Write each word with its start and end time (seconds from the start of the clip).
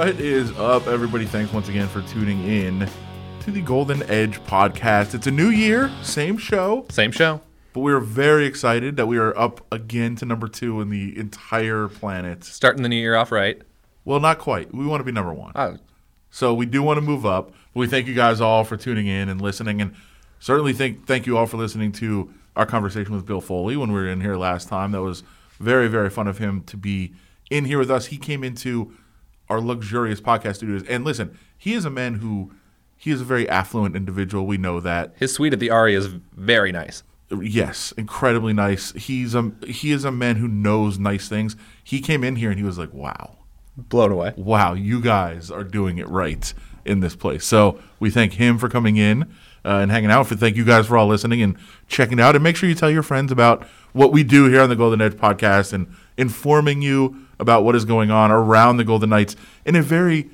What 0.00 0.18
is 0.18 0.50
up, 0.52 0.86
everybody? 0.86 1.26
Thanks 1.26 1.52
once 1.52 1.68
again 1.68 1.86
for 1.86 2.00
tuning 2.00 2.42
in 2.46 2.88
to 3.40 3.50
the 3.50 3.60
Golden 3.60 4.02
Edge 4.04 4.42
podcast. 4.44 5.14
It's 5.14 5.26
a 5.26 5.30
new 5.30 5.50
year, 5.50 5.90
same 6.02 6.38
show, 6.38 6.86
Same 6.88 7.12
show. 7.12 7.42
but 7.74 7.80
we 7.80 7.92
are 7.92 8.00
very 8.00 8.46
excited 8.46 8.96
that 8.96 9.04
we 9.04 9.18
are 9.18 9.38
up 9.38 9.60
again 9.70 10.16
to 10.16 10.24
number 10.24 10.48
two 10.48 10.80
in 10.80 10.88
the 10.88 11.18
entire 11.18 11.86
planet. 11.88 12.44
Starting 12.44 12.82
the 12.82 12.88
new 12.88 12.96
year 12.96 13.14
off 13.14 13.30
right. 13.30 13.60
Well, 14.06 14.20
not 14.20 14.38
quite. 14.38 14.74
We 14.74 14.86
want 14.86 15.00
to 15.00 15.04
be 15.04 15.12
number 15.12 15.34
one. 15.34 15.52
Oh, 15.54 15.76
So 16.30 16.54
we 16.54 16.64
do 16.64 16.82
want 16.82 16.96
to 16.96 17.02
move 17.02 17.26
up. 17.26 17.52
We 17.74 17.86
thank 17.86 18.06
you 18.06 18.14
guys 18.14 18.40
all 18.40 18.64
for 18.64 18.78
tuning 18.78 19.06
in 19.06 19.28
and 19.28 19.38
listening, 19.38 19.82
and 19.82 19.94
certainly 20.38 20.72
thank 20.72 21.06
thank 21.06 21.26
you 21.26 21.36
all 21.36 21.44
for 21.46 21.58
listening 21.58 21.92
to 21.92 22.32
our 22.56 22.64
conversation 22.64 23.14
with 23.14 23.26
Bill 23.26 23.42
Foley 23.42 23.76
when 23.76 23.92
we 23.92 24.00
were 24.00 24.08
in 24.08 24.22
here 24.22 24.36
last 24.36 24.66
time. 24.66 24.92
That 24.92 25.02
was 25.02 25.24
very 25.58 25.88
very 25.88 26.08
fun 26.08 26.26
of 26.26 26.38
him 26.38 26.62
to 26.68 26.78
be 26.78 27.12
in 27.50 27.66
here 27.66 27.78
with 27.78 27.90
us. 27.90 28.06
He 28.06 28.16
came 28.16 28.42
into 28.42 28.94
our 29.50 29.60
luxurious 29.60 30.20
podcast 30.20 30.56
studios, 30.56 30.82
and 30.88 31.04
listen, 31.04 31.36
he 31.58 31.74
is 31.74 31.84
a 31.84 31.90
man 31.90 32.14
who 32.14 32.52
he 32.96 33.10
is 33.10 33.20
a 33.20 33.24
very 33.24 33.48
affluent 33.48 33.96
individual. 33.96 34.46
We 34.46 34.56
know 34.58 34.80
that. 34.80 35.14
his 35.18 35.32
suite 35.34 35.52
at 35.52 35.58
the 35.60 35.70
Aria 35.70 35.98
is 35.98 36.06
very 36.06 36.70
nice. 36.72 37.02
Yes, 37.40 37.92
incredibly 37.96 38.52
nice. 38.52 38.92
He's 38.92 39.34
a 39.34 39.52
he 39.66 39.92
is 39.92 40.04
a 40.04 40.10
man 40.10 40.36
who 40.36 40.48
knows 40.48 40.98
nice 40.98 41.28
things. 41.28 41.56
He 41.84 42.00
came 42.00 42.24
in 42.24 42.36
here 42.36 42.50
and 42.50 42.58
he 42.58 42.64
was 42.64 42.76
like, 42.78 42.92
"Wow, 42.92 43.36
Blown 43.76 44.10
away. 44.12 44.32
wow, 44.36 44.72
you 44.74 45.00
guys 45.00 45.50
are 45.50 45.62
doing 45.64 45.98
it 45.98 46.08
right 46.08 46.52
in 46.84 47.00
this 47.00 47.14
place. 47.14 47.44
So 47.44 47.78
we 48.00 48.10
thank 48.10 48.32
him 48.34 48.58
for 48.58 48.68
coming 48.68 48.96
in 48.96 49.22
uh, 49.64 49.78
and 49.82 49.90
hanging 49.92 50.10
out. 50.10 50.26
For 50.26 50.34
thank 50.34 50.56
you 50.56 50.64
guys 50.64 50.86
for 50.86 50.96
all 50.96 51.06
listening 51.06 51.40
and 51.40 51.56
checking 51.86 52.18
out. 52.20 52.34
And 52.34 52.42
make 52.42 52.56
sure 52.56 52.68
you 52.68 52.74
tell 52.74 52.90
your 52.90 53.02
friends 53.04 53.30
about 53.30 53.64
what 53.92 54.12
we 54.12 54.24
do 54.24 54.46
here 54.48 54.60
on 54.62 54.68
the 54.68 54.76
Golden 54.76 55.00
Edge 55.00 55.12
podcast 55.14 55.72
and 55.72 55.86
informing 56.16 56.82
you 56.82 57.26
about 57.40 57.64
what 57.64 57.74
is 57.74 57.84
going 57.84 58.10
on 58.10 58.30
around 58.30 58.76
the 58.76 58.84
Golden 58.84 59.10
Knights 59.10 59.34
in 59.64 59.74
a 59.76 59.82
very 59.82 60.30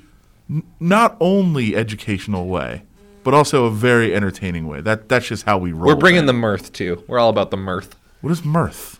n- 0.49 0.63
not 0.79 1.17
only 1.19 1.75
educational 1.75 2.47
way, 2.47 2.83
but 3.23 3.33
also 3.33 3.65
a 3.65 3.71
very 3.71 4.13
entertaining 4.13 4.67
way. 4.67 4.81
That 4.81 5.09
that's 5.09 5.27
just 5.27 5.43
how 5.45 5.57
we 5.57 5.71
roll. 5.71 5.87
We're 5.87 5.95
bringing 5.95 6.19
man. 6.21 6.27
the 6.27 6.33
mirth 6.33 6.71
too. 6.73 7.03
We're 7.07 7.19
all 7.19 7.29
about 7.29 7.49
the 7.51 7.57
mirth. 7.57 7.95
What 8.21 8.31
is 8.31 8.43
mirth? 8.45 8.99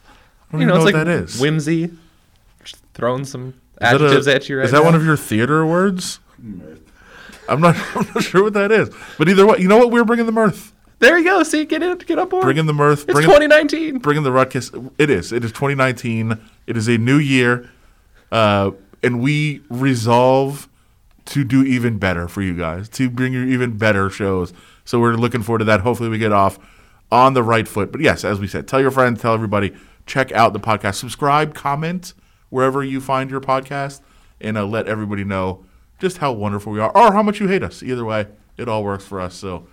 I 0.49 0.53
don't 0.53 0.61
You 0.61 0.67
even 0.67 0.67
know, 0.69 0.73
know, 0.81 0.87
it's 0.87 0.93
what 0.93 0.97
like 0.99 1.05
that 1.05 1.23
is. 1.23 1.39
whimsy. 1.39 1.91
Just 2.63 2.77
throwing 2.93 3.25
some 3.25 3.49
Is 3.49 3.53
that 3.81 4.01
a- 4.01 4.05
adjectives 4.05 4.27
at 4.27 4.49
you 4.49 4.57
right 4.57 4.65
Is 4.65 4.71
that 4.71 4.79
now. 4.79 4.85
one 4.85 4.95
of 4.95 5.03
your 5.05 5.17
theater 5.17 5.65
words? 5.65 6.19
I'm 7.49 7.61
not. 7.61 7.75
I'm 7.95 8.07
not 8.13 8.23
sure 8.23 8.43
what 8.43 8.53
that 8.53 8.71
is. 8.71 8.89
But 9.17 9.29
either 9.29 9.45
way, 9.45 9.57
you 9.59 9.67
know 9.67 9.77
what? 9.77 9.91
We're 9.91 10.03
bringing 10.05 10.25
the 10.25 10.31
mirth. 10.31 10.73
There 10.99 11.17
you 11.17 11.23
go. 11.25 11.43
See, 11.43 11.63
get 11.65 11.83
in, 11.83 11.95
get 11.99 12.17
up 12.17 12.31
board. 12.31 12.41
Bringing 12.43 12.65
the 12.65 12.73
mirth. 12.73 13.03
it's 13.03 13.13
bringing, 13.13 13.29
2019. 13.29 13.99
bringing 13.99 14.23
the 14.23 14.31
ruckus. 14.31 14.71
It 14.97 15.09
is. 15.11 15.31
It 15.31 15.43
is 15.45 15.51
2019. 15.51 16.39
It 16.65 16.75
is 16.75 16.87
a 16.87 16.97
new 16.97 17.17
year, 17.19 17.69
uh, 18.31 18.71
and 19.03 19.21
we 19.21 19.61
resolve 19.69 20.67
to 21.25 21.43
do 21.43 21.63
even 21.63 21.97
better 21.97 22.27
for 22.27 22.41
you 22.41 22.55
guys, 22.55 22.87
to 22.89 23.09
bring 23.09 23.33
you 23.33 23.43
even 23.45 23.77
better 23.77 24.09
shows. 24.09 24.53
So 24.85 24.99
we're 24.99 25.15
looking 25.15 25.43
forward 25.43 25.59
to 25.59 25.65
that. 25.65 25.81
Hopefully, 25.81 26.09
we 26.09 26.17
get 26.17 26.31
off 26.31 26.57
on 27.11 27.33
the 27.33 27.43
right 27.43 27.67
foot. 27.67 27.91
But 27.91 28.01
yes, 28.01 28.23
as 28.23 28.39
we 28.39 28.47
said, 28.47 28.67
tell 28.67 28.81
your 28.81 28.91
friends, 28.91 29.21
tell 29.21 29.33
everybody, 29.33 29.73
check 30.05 30.31
out 30.31 30.53
the 30.53 30.59
podcast, 30.59 30.95
subscribe, 30.95 31.53
comment 31.53 32.13
wherever 32.49 32.83
you 32.83 33.01
find 33.01 33.29
your 33.29 33.41
podcast, 33.41 34.01
and 34.39 34.57
uh, 34.57 34.65
let 34.65 34.87
everybody 34.87 35.23
know 35.23 35.65
just 35.99 36.19
how 36.19 36.31
wonderful 36.31 36.71
we 36.71 36.79
are 36.79 36.95
or 36.95 37.13
how 37.13 37.23
much 37.23 37.39
you 37.39 37.47
hate 37.47 37.63
us. 37.63 37.83
Either 37.83 38.05
way, 38.05 38.27
it 38.55 38.67
all 38.69 38.83
works 38.83 39.05
for 39.05 39.19
us. 39.19 39.35
So 39.35 39.67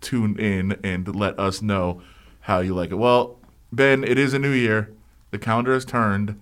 tune 0.00 0.38
in 0.38 0.78
and 0.84 1.14
let 1.14 1.38
us 1.38 1.60
know 1.60 2.02
how 2.40 2.60
you 2.60 2.74
like 2.74 2.90
it. 2.90 2.96
Well, 2.96 3.38
Ben, 3.72 4.04
it 4.04 4.18
is 4.18 4.32
a 4.32 4.38
new 4.38 4.52
year. 4.52 4.92
The 5.30 5.38
calendar 5.38 5.74
has 5.74 5.84
turned, 5.84 6.40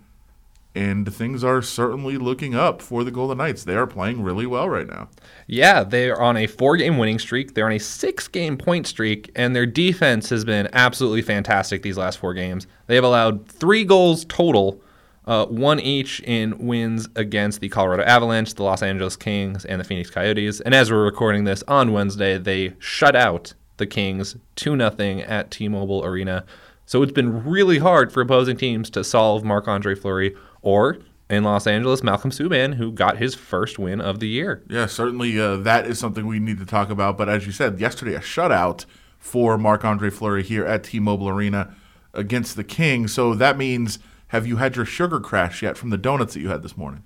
and 0.76 1.12
things 1.12 1.42
are 1.42 1.62
certainly 1.62 2.18
looking 2.18 2.54
up 2.54 2.82
for 2.82 3.02
the 3.02 3.10
Golden 3.10 3.38
Knights. 3.38 3.64
They 3.64 3.74
are 3.74 3.86
playing 3.86 4.22
really 4.22 4.46
well 4.46 4.68
right 4.68 4.86
now. 4.86 5.08
Yeah, 5.46 5.82
they're 5.82 6.20
on 6.20 6.36
a 6.36 6.46
four-game 6.46 6.98
winning 6.98 7.18
streak. 7.18 7.54
They're 7.54 7.66
on 7.66 7.72
a 7.72 7.78
six-game 7.78 8.58
point 8.58 8.86
streak, 8.86 9.30
and 9.34 9.56
their 9.56 9.64
defense 9.64 10.28
has 10.28 10.44
been 10.44 10.68
absolutely 10.74 11.22
fantastic 11.22 11.82
these 11.82 11.96
last 11.96 12.18
four 12.18 12.34
games. 12.34 12.66
They 12.86 12.94
have 12.94 13.04
allowed 13.04 13.48
three 13.48 13.84
goals 13.84 14.26
total, 14.26 14.82
uh, 15.24 15.46
one 15.46 15.80
each 15.80 16.20
in 16.20 16.58
wins 16.58 17.08
against 17.16 17.60
the 17.60 17.70
Colorado 17.70 18.02
Avalanche, 18.02 18.54
the 18.54 18.62
Los 18.62 18.82
Angeles 18.82 19.16
Kings, 19.16 19.64
and 19.64 19.80
the 19.80 19.84
Phoenix 19.84 20.10
Coyotes. 20.10 20.60
And 20.60 20.74
as 20.74 20.90
we're 20.92 21.04
recording 21.04 21.44
this 21.44 21.64
on 21.66 21.92
Wednesday, 21.92 22.36
they 22.36 22.74
shut 22.78 23.16
out 23.16 23.54
the 23.78 23.86
Kings 23.86 24.36
2 24.56 24.76
0 24.76 25.20
at 25.26 25.50
T 25.50 25.68
Mobile 25.68 26.04
Arena. 26.04 26.44
So 26.88 27.02
it's 27.02 27.12
been 27.12 27.44
really 27.44 27.78
hard 27.78 28.12
for 28.12 28.20
opposing 28.20 28.56
teams 28.56 28.90
to 28.90 29.02
solve 29.02 29.42
Marc 29.42 29.66
Andre 29.66 29.96
Fleury 29.96 30.36
or, 30.66 30.98
in 31.30 31.44
Los 31.44 31.66
Angeles, 31.66 32.02
Malcolm 32.02 32.30
Subban, 32.30 32.74
who 32.74 32.92
got 32.92 33.18
his 33.18 33.34
first 33.34 33.78
win 33.78 34.00
of 34.00 34.20
the 34.20 34.28
year. 34.28 34.62
Yeah, 34.68 34.86
certainly 34.86 35.38
uh, 35.40 35.56
that 35.56 35.86
is 35.86 35.98
something 35.98 36.26
we 36.26 36.38
need 36.38 36.58
to 36.58 36.66
talk 36.66 36.90
about. 36.90 37.16
But 37.16 37.28
as 37.28 37.46
you 37.46 37.52
said, 37.52 37.80
yesterday, 37.80 38.14
a 38.14 38.20
shutout 38.20 38.84
for 39.18 39.56
Marc 39.58 39.84
Andre 39.84 40.10
Fleury 40.10 40.42
here 40.42 40.64
at 40.64 40.84
T 40.84 41.00
Mobile 41.00 41.28
Arena 41.28 41.74
against 42.14 42.56
the 42.56 42.64
Kings. 42.64 43.12
So 43.12 43.34
that 43.34 43.56
means, 43.58 43.98
have 44.28 44.46
you 44.46 44.56
had 44.56 44.76
your 44.76 44.84
sugar 44.84 45.18
crash 45.20 45.62
yet 45.62 45.76
from 45.76 45.90
the 45.90 45.98
donuts 45.98 46.34
that 46.34 46.40
you 46.40 46.48
had 46.48 46.62
this 46.62 46.76
morning? 46.76 47.02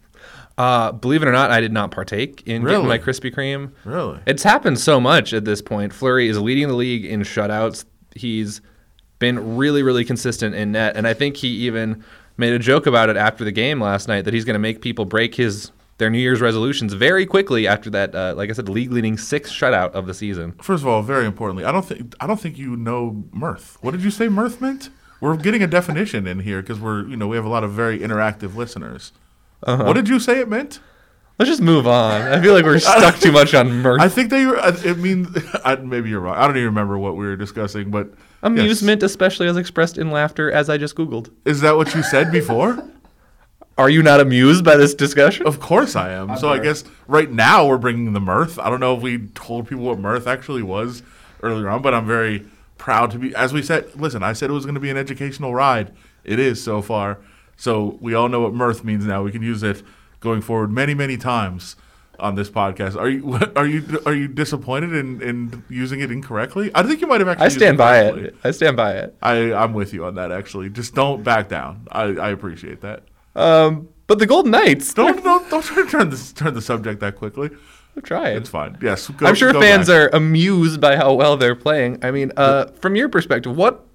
Uh, 0.58 0.92
believe 0.92 1.22
it 1.22 1.28
or 1.28 1.32
not, 1.32 1.50
I 1.50 1.60
did 1.60 1.72
not 1.72 1.90
partake 1.90 2.42
in 2.46 2.62
Really? 2.62 2.74
getting 2.76 2.88
my 2.88 2.98
Krispy 2.98 3.34
Kreme. 3.34 3.72
Really? 3.84 4.20
It's 4.26 4.42
happened 4.42 4.78
so 4.78 5.00
much 5.00 5.32
at 5.32 5.46
this 5.46 5.62
point. 5.62 5.94
Fleury 5.94 6.28
is 6.28 6.38
leading 6.38 6.68
the 6.68 6.74
league 6.74 7.06
in 7.06 7.22
shutouts. 7.22 7.86
He's 8.14 8.60
been 9.18 9.56
really, 9.56 9.82
really 9.82 10.04
consistent 10.04 10.54
in 10.54 10.72
net, 10.72 10.96
and 10.96 11.06
I 11.06 11.14
think 11.14 11.36
he 11.36 11.48
even 11.48 12.04
made 12.40 12.52
a 12.52 12.58
joke 12.58 12.86
about 12.86 13.08
it 13.08 13.16
after 13.16 13.44
the 13.44 13.52
game 13.52 13.80
last 13.80 14.08
night 14.08 14.22
that 14.22 14.34
he's 14.34 14.44
going 14.44 14.54
to 14.54 14.60
make 14.60 14.80
people 14.80 15.04
break 15.04 15.36
his 15.36 15.70
their 15.98 16.10
New 16.10 16.18
Year's 16.18 16.40
resolutions 16.40 16.94
very 16.94 17.26
quickly 17.26 17.68
after 17.68 17.90
that. 17.90 18.14
Uh, 18.14 18.34
like 18.34 18.50
I 18.50 18.54
said, 18.54 18.68
league 18.68 18.90
leading 18.90 19.16
sixth 19.18 19.52
shutout 19.52 19.92
of 19.92 20.06
the 20.06 20.14
season. 20.14 20.52
First 20.62 20.82
of 20.82 20.88
all, 20.88 21.02
very 21.02 21.26
importantly, 21.26 21.64
I 21.64 21.70
don't 21.70 21.84
think 21.84 22.14
I 22.18 22.26
don't 22.26 22.40
think 22.40 22.58
you 22.58 22.74
know 22.76 23.24
mirth. 23.30 23.78
What 23.82 23.92
did 23.92 24.02
you 24.02 24.10
say 24.10 24.28
mirth 24.28 24.60
meant? 24.60 24.90
We're 25.20 25.36
getting 25.36 25.62
a 25.62 25.66
definition 25.66 26.26
in 26.26 26.40
here 26.40 26.62
because 26.62 26.80
we're 26.80 27.06
you 27.06 27.16
know 27.16 27.28
we 27.28 27.36
have 27.36 27.44
a 27.44 27.50
lot 27.50 27.62
of 27.62 27.72
very 27.72 27.98
interactive 28.00 28.56
listeners. 28.56 29.12
Uh-huh. 29.62 29.84
What 29.84 29.92
did 29.92 30.08
you 30.08 30.18
say 30.18 30.40
it 30.40 30.48
meant? 30.48 30.80
Let's 31.38 31.48
just 31.50 31.62
move 31.62 31.86
on. 31.86 32.20
I 32.20 32.40
feel 32.40 32.52
like 32.52 32.64
we're 32.64 32.78
stuck 32.78 33.18
too 33.18 33.32
much 33.32 33.54
on 33.54 33.70
mirth. 33.82 34.00
I 34.00 34.08
think 34.08 34.30
they 34.30 34.46
were. 34.46 34.58
It 34.84 34.98
means 34.98 35.28
I, 35.64 35.76
maybe 35.76 36.08
you're 36.08 36.20
wrong. 36.20 36.36
I 36.36 36.46
don't 36.46 36.56
even 36.56 36.66
remember 36.66 36.98
what 36.98 37.16
we 37.16 37.26
were 37.26 37.36
discussing, 37.36 37.90
but 37.90 38.08
yes. 38.42 38.50
Amusement, 38.50 39.02
especially 39.02 39.48
as 39.48 39.56
expressed 39.56 39.98
in 39.98 40.10
laughter, 40.10 40.50
as 40.50 40.68
I 40.68 40.78
just 40.78 40.94
Googled. 40.96 41.30
is 41.44 41.60
that 41.60 41.76
what 41.76 41.94
you 41.94 42.02
said 42.02 42.32
before? 42.32 42.82
Are 43.78 43.88
you 43.88 44.02
not 44.02 44.20
amused 44.20 44.62
by 44.62 44.76
this 44.76 44.92
discussion? 44.92 45.46
Of 45.46 45.58
course 45.58 45.96
I 45.96 46.12
am. 46.12 46.36
so 46.36 46.50
I 46.50 46.58
guess 46.58 46.84
right 47.08 47.30
now 47.30 47.66
we're 47.66 47.78
bringing 47.78 48.12
the 48.12 48.20
mirth. 48.20 48.58
I 48.58 48.68
don't 48.68 48.80
know 48.80 48.94
if 48.94 49.02
we 49.02 49.28
told 49.28 49.68
people 49.68 49.84
what 49.84 49.98
mirth 49.98 50.26
actually 50.26 50.62
was 50.62 51.02
earlier 51.42 51.66
on, 51.70 51.80
but 51.80 51.94
I'm 51.94 52.06
very 52.06 52.46
proud 52.76 53.10
to 53.12 53.18
be. 53.18 53.34
As 53.34 53.54
we 53.54 53.62
said, 53.62 53.88
listen, 53.98 54.22
I 54.22 54.34
said 54.34 54.50
it 54.50 54.52
was 54.52 54.66
going 54.66 54.74
to 54.74 54.80
be 54.80 54.90
an 54.90 54.98
educational 54.98 55.54
ride. 55.54 55.94
It 56.24 56.38
is 56.38 56.62
so 56.62 56.82
far. 56.82 57.20
So 57.56 57.96
we 58.02 58.12
all 58.12 58.28
know 58.28 58.42
what 58.42 58.52
mirth 58.52 58.84
means 58.84 59.06
now. 59.06 59.22
We 59.22 59.32
can 59.32 59.42
use 59.42 59.62
it 59.62 59.82
going 60.20 60.42
forward 60.42 60.70
many, 60.70 60.92
many 60.92 61.16
times 61.16 61.76
on 62.20 62.34
this 62.34 62.50
podcast. 62.50 62.96
Are 62.96 63.08
you 63.08 63.38
are 63.56 63.66
you 63.66 64.00
are 64.06 64.14
you 64.14 64.28
disappointed 64.28 64.94
in, 64.94 65.20
in 65.22 65.64
using 65.68 66.00
it 66.00 66.10
incorrectly? 66.10 66.70
I 66.74 66.82
think 66.82 67.00
you 67.00 67.06
might 67.06 67.20
have 67.20 67.28
actually. 67.28 67.46
I 67.46 67.48
stand 67.48 67.78
by 67.78 68.00
correctly. 68.02 68.24
it. 68.24 68.36
I 68.44 68.50
stand 68.52 68.76
by 68.76 68.92
it. 68.94 69.16
I 69.22 69.52
I'm 69.52 69.72
with 69.72 69.92
you 69.92 70.04
on 70.04 70.14
that. 70.16 70.30
Actually, 70.32 70.70
just 70.70 70.94
don't 70.94 71.22
back 71.24 71.48
down. 71.48 71.86
I, 71.90 72.02
I 72.02 72.30
appreciate 72.30 72.80
that. 72.82 73.02
Um, 73.34 73.88
but 74.06 74.18
the 74.18 74.26
Golden 74.26 74.50
Knights, 74.50 74.92
Don't 74.94 75.22
don't 75.22 75.48
don't 75.50 75.62
try 75.62 75.82
to 75.84 75.88
turn 75.88 76.10
this 76.10 76.32
turn 76.32 76.54
the 76.54 76.62
subject 76.62 77.00
that 77.00 77.16
quickly. 77.16 77.48
they're 77.94 78.02
trying. 78.02 78.36
It's 78.36 78.48
fine. 78.48 78.76
Yes, 78.82 79.08
go- 79.08 79.26
I'm 79.26 79.34
sure 79.34 79.52
fans 79.54 79.86
back. 79.88 79.94
are 79.96 80.08
amused 80.08 80.80
by 80.80 80.96
how 80.96 81.14
well 81.14 81.36
they're 81.36 81.54
playing. 81.54 81.98
I 82.04 82.10
mean, 82.10 82.32
uh, 82.36 82.66
from 82.80 82.96
your 82.96 83.08
perspective, 83.08 83.56
what 83.56 83.86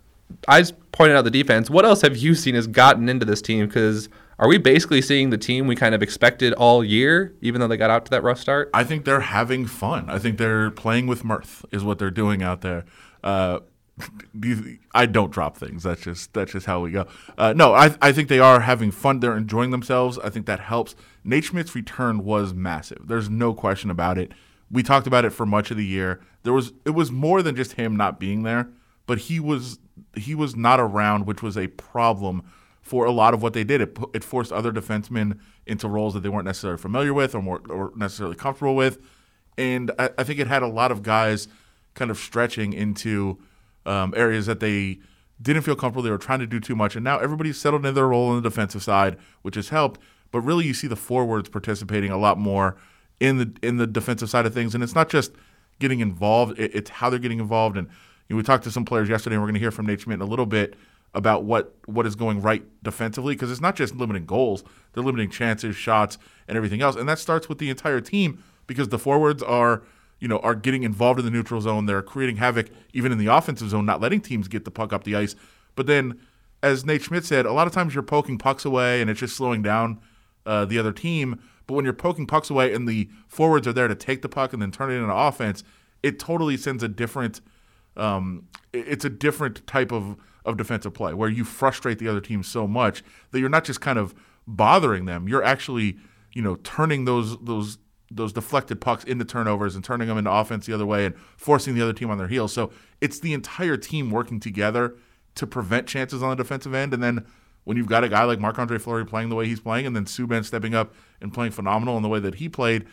I 0.47 0.62
just 0.62 0.73
pointed 0.94 1.17
out 1.17 1.23
the 1.26 1.32
defense. 1.32 1.70
What 1.70 1.84
else 1.85 2.02
have 2.02 2.16
you 2.17 2.34
seen 2.34 2.55
has 2.55 2.66
gotten 2.66 3.09
into 3.09 3.26
this 3.26 3.41
team? 3.41 3.66
Because 3.67 4.08
are 4.37 4.47
we 4.47 4.58
basically 4.58 5.02
seeing 5.02 5.29
the 5.29 5.37
team 5.37 5.67
we 5.67 5.76
kind 5.76 5.96
of 5.96 6.03
expected 6.03 6.53
all 6.53 6.84
year, 6.84 7.34
even 7.41 7.61
though 7.61 7.67
they 7.67 7.78
got 7.78 7.90
out 7.90 8.05
to 8.05 8.11
that 8.11 8.23
rough 8.23 8.40
start? 8.40 8.70
I 8.73 8.84
think 8.84 9.05
they're 9.05 9.22
having 9.22 9.66
fun. 9.66 10.09
I 10.09 10.20
think 10.20 10.37
they're 10.37 10.72
playing 10.72 11.08
with 11.08 11.23
mirth 11.23 11.66
is 11.72 11.84
what 11.84 11.99
they're 11.99 12.11
doing 12.11 12.43
out 12.43 12.61
there. 12.61 12.85
Uh, 13.23 13.59
I 14.93 15.05
don't 15.05 15.32
drop 15.32 15.58
things. 15.58 15.84
That's 15.84 16.02
just 16.02 16.34
that's 16.34 16.52
just 16.52 16.66
how 16.66 16.82
we 16.82 16.91
go. 16.91 17.08
Uh, 17.37 17.53
no, 17.53 17.73
I 17.73 17.96
I 18.02 18.11
think 18.11 18.28
they 18.28 18.40
are 18.40 18.61
having 18.61 18.91
fun. 18.91 19.22
They're 19.22 19.37
enjoying 19.37 19.72
themselves. 19.72 20.20
I 20.20 20.29
think 20.29 20.46
that 20.47 20.59
helps. 20.59 20.96
Nate 21.23 21.46
Schmidt's 21.46 21.73
return 21.73 22.26
was 22.26 22.53
massive. 22.53 23.08
There's 23.08 23.29
no 23.29 23.53
question 23.53 23.90
about 23.90 24.17
it. 24.17 24.34
We 24.70 24.84
talked 24.84 25.08
about 25.08 25.23
it 25.23 25.29
for 25.29 25.46
much 25.46 25.72
of 25.72 25.78
the 25.78 25.85
year. 25.85 26.20
There 26.43 26.53
was 26.53 26.73
it 26.84 26.90
was 26.90 27.11
more 27.11 27.41
than 27.41 27.55
just 27.55 27.73
him 27.73 27.96
not 27.96 28.20
being 28.20 28.43
there, 28.43 28.67
but 29.05 29.17
he 29.20 29.40
was 29.40 29.79
he 30.17 30.35
was 30.35 30.58
not 30.58 30.79
around, 30.81 31.26
which 31.26 31.41
was 31.41 31.58
a 31.58 31.67
problem 31.67 32.43
for 32.85 33.05
a 33.05 33.11
lot 33.11 33.34
of 33.34 33.41
what 33.41 33.53
they 33.53 33.64
did. 33.64 33.82
It 33.82 33.97
it 34.14 34.23
forced 34.23 34.52
other 34.52 34.72
defensemen 34.72 35.40
into 35.66 35.87
roles 35.87 36.14
that 36.14 36.22
they 36.22 36.29
weren't 36.29 36.46
necessarily 36.46 36.78
familiar 36.78 37.14
with 37.14 37.34
or 37.34 37.41
more 37.41 37.59
or 37.67 37.91
necessarily 37.96 38.35
comfortable 38.35 38.76
with, 38.76 38.99
and 39.58 39.91
I, 39.97 40.11
I 40.20 40.23
think 40.23 40.40
it 40.40 40.47
had 40.47 40.61
a 40.61 40.67
lot 40.67 40.91
of 40.91 41.02
guys 41.02 41.47
kind 41.96 42.11
of 42.11 42.17
stretching 42.17 42.73
into 42.73 43.40
um, 43.87 44.14
areas 44.16 44.46
that 44.46 44.59
they 44.59 44.99
didn't 45.41 45.64
feel 45.64 45.76
comfortable. 45.76 46.03
They 46.03 46.11
were 46.11 46.20
trying 46.20 46.40
to 46.40 46.47
do 46.47 46.59
too 46.59 46.76
much, 46.76 46.96
and 46.96 47.03
now 47.03 47.17
everybody's 47.17 47.59
settled 47.59 47.85
in 47.87 47.96
their 47.96 48.08
role 48.08 48.29
on 48.29 48.35
the 48.41 48.47
defensive 48.47 48.84
side, 48.84 49.17
which 49.41 49.55
has 49.55 49.70
helped. 49.70 49.99
but 50.31 50.41
really 50.41 50.66
you 50.66 50.73
see 50.76 50.88
the 50.88 50.96
forwards 50.96 51.49
participating 51.49 52.11
a 52.11 52.17
lot 52.17 52.38
more 52.38 52.78
in 53.20 53.38
the 53.38 53.52
in 53.64 53.78
the 53.78 53.88
defensive 53.88 54.29
side 54.29 54.46
of 54.46 54.53
things, 54.53 54.76
and 54.76 54.84
it's 54.84 54.96
not 54.96 55.09
just 55.09 55.31
getting 55.79 56.02
involved; 56.02 56.59
it, 56.59 56.76
it's 56.76 56.90
how 56.91 57.09
they're 57.09 57.17
getting 57.20 57.40
involved. 57.40 57.78
And 57.78 57.88
you 58.28 58.35
know, 58.35 58.38
we 58.38 58.43
talked 58.43 58.64
to 58.66 58.72
some 58.72 58.85
players 58.85 59.09
yesterday, 59.09 59.35
and 59.35 59.41
we're 59.41 59.47
going 59.47 59.55
to 59.55 59.59
hear 59.59 59.72
from 59.72 59.88
Nate 59.88 60.02
Schmidt 60.02 60.16
in 60.16 60.22
a 60.22 60.26
little 60.26 60.46
bit 60.46 60.76
about 61.16 61.46
what 61.46 61.73
what 61.85 62.06
is 62.06 62.16
going 62.16 62.41
right 62.41 62.64
defensively 62.84 63.34
because 63.34 63.50
it's 63.50 63.62
not 63.62 63.76
just 63.76 63.96
limiting 63.96 64.26
goals; 64.26 64.64
they're 64.94 65.03
limiting 65.03 65.29
chances, 65.29 65.76
shots, 65.76 66.17
and 66.47 66.58
everything 66.58 66.82
else. 66.82 66.96
And 66.96 67.09
that 67.09 67.17
starts 67.17 67.50
with 67.50 67.58
the 67.58 67.70
entire 67.70 68.02
team 68.02 68.44
because 68.67 68.90
the 68.90 69.00
forwards 69.00 69.41
are 69.41 69.82
you 70.20 70.28
know 70.28 70.40
are 70.40 70.53
getting 70.53 70.84
involved 70.84 71.20
in 71.20 71.26
the 71.26 71.32
neutral 71.32 71.62
zone. 71.62 71.85
They're 71.85 72.03
creating 72.03 72.38
havoc 72.38 72.67
even 72.94 73.12
in 73.12 73.17
the 73.17 73.28
offensive 73.28 73.70
zone, 73.70 73.85
not 73.85 74.02
letting 74.02 74.22
teams 74.22 74.47
get 74.47 74.66
the 74.66 74.72
puck 74.72 74.94
up 74.94 75.06
the 75.06 75.16
ice. 75.16 75.35
But 75.76 75.88
then, 75.88 76.20
as 76.62 76.85
Nate 76.85 77.03
Schmidt 77.03 77.26
said, 77.26 77.46
a 77.46 77.53
lot 77.53 77.66
of 77.66 77.73
times 77.73 77.94
you're 77.94 78.03
poking 78.03 78.38
pucks 78.38 78.66
away 78.66 79.02
and 79.02 79.09
it's 79.09 79.20
just 79.20 79.35
slowing 79.35 79.62
down 79.62 80.00
uh, 80.46 80.66
the 80.66 80.78
other 80.78 80.91
team. 80.91 81.41
But 81.67 81.73
when 81.73 81.85
you're 81.85 81.94
poking 81.94 82.28
pucks 82.28 82.50
away 82.50 82.73
and 82.73 82.88
the 82.88 83.09
forwards 83.28 83.67
are 83.67 83.73
there 83.73 83.88
to 83.88 83.96
take 83.96 84.22
the 84.22 84.29
puck 84.29 84.53
and 84.53 84.62
then 84.62 84.72
turn 84.72 84.91
it 84.91 84.96
into 84.96 85.14
offense, 85.14 85.64
it 86.03 86.20
totally 86.20 86.58
sends 86.58 86.84
a 86.84 86.88
different. 86.88 87.41
Um, 87.97 88.47
it's 88.73 89.06
a 89.06 89.09
different 89.09 89.66
type 89.67 89.94
of, 89.94 90.17
of 90.46 90.58
defensive 90.58 90.94
play 90.94 91.14
where 91.14 91.30
you 91.30 91.44
frustrate 91.44 92.00
the 92.00 92.08
other 92.08 92.22
team 92.22 92.44
so 92.44 92.68
much 92.68 93.03
that 93.32 93.40
you're 93.40 93.50
not 93.50 93.64
just 93.64 93.82
kind 93.82 94.00
of 94.00 94.14
bothering 94.47 95.06
them. 95.06 95.28
You're 95.28 95.44
actually, 95.44 95.97
you 96.34 96.42
know, 96.42 96.56
turning 96.58 97.06
those 97.06 97.38
those 97.40 97.78
those 98.12 98.32
deflected 98.32 98.80
pucks 98.80 99.03
into 99.03 99.26
turnovers 99.26 99.76
and 99.76 99.84
turning 99.84 100.08
them 100.08 100.18
into 100.18 100.32
offense 100.32 100.66
the 100.66 100.74
other 100.74 100.86
way 100.86 101.06
and 101.06 101.16
forcing 101.38 101.74
the 101.74 101.82
other 101.82 101.94
team 101.94 102.12
on 102.12 102.18
their 102.18 102.28
heels. 102.28 102.53
So 102.53 102.72
it's 103.02 103.20
the 103.20 103.34
entire 103.34 103.78
team 103.78 104.12
working 104.12 104.40
together 104.40 104.96
to 105.36 105.47
prevent 105.47 105.88
chances 105.88 106.22
on 106.22 106.30
the 106.30 106.36
defensive 106.36 106.74
end. 106.74 106.94
And 106.94 107.02
then 107.02 107.26
when 107.64 107.78
you've 107.78 107.88
got 107.88 108.03
a 108.03 108.09
guy 108.09 108.24
like 108.24 108.40
Marc 108.40 108.59
Andre 108.59 108.78
Fleury 108.78 109.06
playing 109.06 109.30
the 109.30 109.36
way 109.36 109.48
he's 109.48 109.59
playing, 109.59 109.88
and 109.88 109.96
then 109.96 110.06
Subban 110.06 110.46
stepping 110.46 110.76
up 110.76 110.94
and 111.20 111.34
playing 111.34 111.52
phenomenal 111.52 111.98
in 111.98 112.03
the 112.03 112.09
way 112.09 112.20
that 112.20 112.36
he 112.36 112.48
played, 112.48 112.86